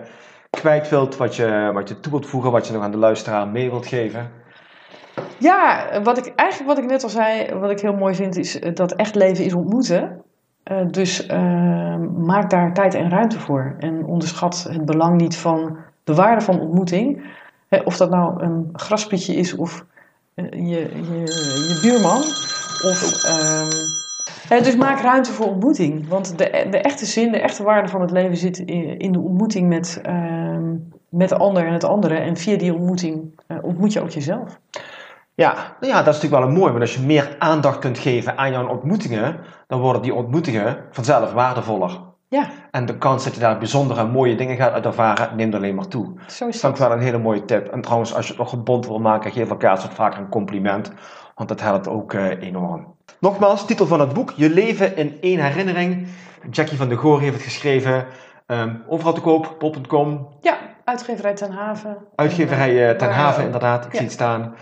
[0.51, 3.49] kwijt wilt, wat je, wat je toe wilt voegen, wat je nog aan de luisteraar
[3.49, 4.31] mee wilt geven?
[5.39, 8.59] Ja, wat ik, eigenlijk wat ik net al zei, wat ik heel mooi vind, is
[8.59, 10.23] eh, dat echt leven is ontmoeten.
[10.63, 13.77] Eh, dus eh, maak daar tijd en ruimte voor.
[13.79, 17.25] En onderschat het belang niet van de waarde van ontmoeting.
[17.69, 19.85] Hè, of dat nou een graspietje is of
[20.35, 21.21] eh, je, je,
[21.69, 22.19] je buurman.
[22.91, 26.09] Of, ehm, dus maak ruimte voor ontmoeting.
[26.09, 29.19] Want de, de echte zin, de echte waarde van het leven zit in, in de
[29.19, 30.75] ontmoeting met, ehm,
[31.09, 32.15] met de ander en het andere.
[32.15, 34.61] En via die ontmoeting eh, ontmoet je ook jezelf.
[35.37, 37.99] Ja, nou ja, dat is natuurlijk wel een mooi, want als je meer aandacht kunt
[37.99, 42.01] geven aan jouw ontmoetingen, dan worden die ontmoetingen vanzelf waardevoller.
[42.29, 45.55] Ja, En de kans dat je daar bijzondere en mooie dingen gaat uit ervaren, neemt
[45.55, 46.15] alleen maar toe.
[46.27, 47.67] zo is Dat is wel een hele mooie tip.
[47.69, 50.93] En trouwens, als je het nog gebond wil maken, geef elkaar wat vaker een compliment.
[51.35, 52.95] Want dat helpt ook eh, enorm.
[53.21, 56.07] Nogmaals, titel van het boek: Je leven in één herinnering.
[56.51, 58.07] Jackie van de Goor heeft het geschreven.
[58.47, 60.29] Ehm, overal te koop, pop.com.
[60.41, 61.97] Ja, uitgeverij Ten Haven.
[62.15, 63.11] Uitgeverij eh, Ten.
[63.11, 63.85] Haven, inderdaad.
[63.85, 63.97] Ik Ja.
[63.99, 64.55] zie het staan.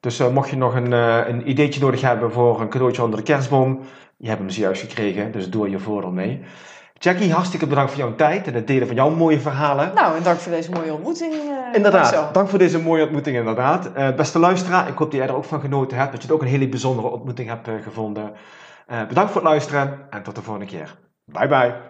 [0.00, 3.18] Dus eh, mocht je nog een, eh, een ideetje nodig hebben voor een cadeautje onder
[3.18, 3.80] de kerstboom,
[4.16, 6.44] je hebt hem zojuist gekregen, dus doe je voordeel mee.
[6.98, 9.94] Jackie, hartstikke bedankt voor jouw tijd en het delen van jouw mooie verhalen.
[9.94, 11.32] Nou, en dank voor deze mooie ontmoeting.
[11.32, 13.92] eh, Inderdaad, dank voor deze mooie ontmoeting inderdaad.
[13.92, 16.36] Eh, beste luisteraar, ik hoop dat jij er ook van genoten hebt, dat je het
[16.36, 18.32] ook een hele bijzondere ontmoeting hebt gevonden.
[19.08, 20.96] Bedankt voor het luisteren en tot de volgende keer.
[21.24, 21.89] Bye bye.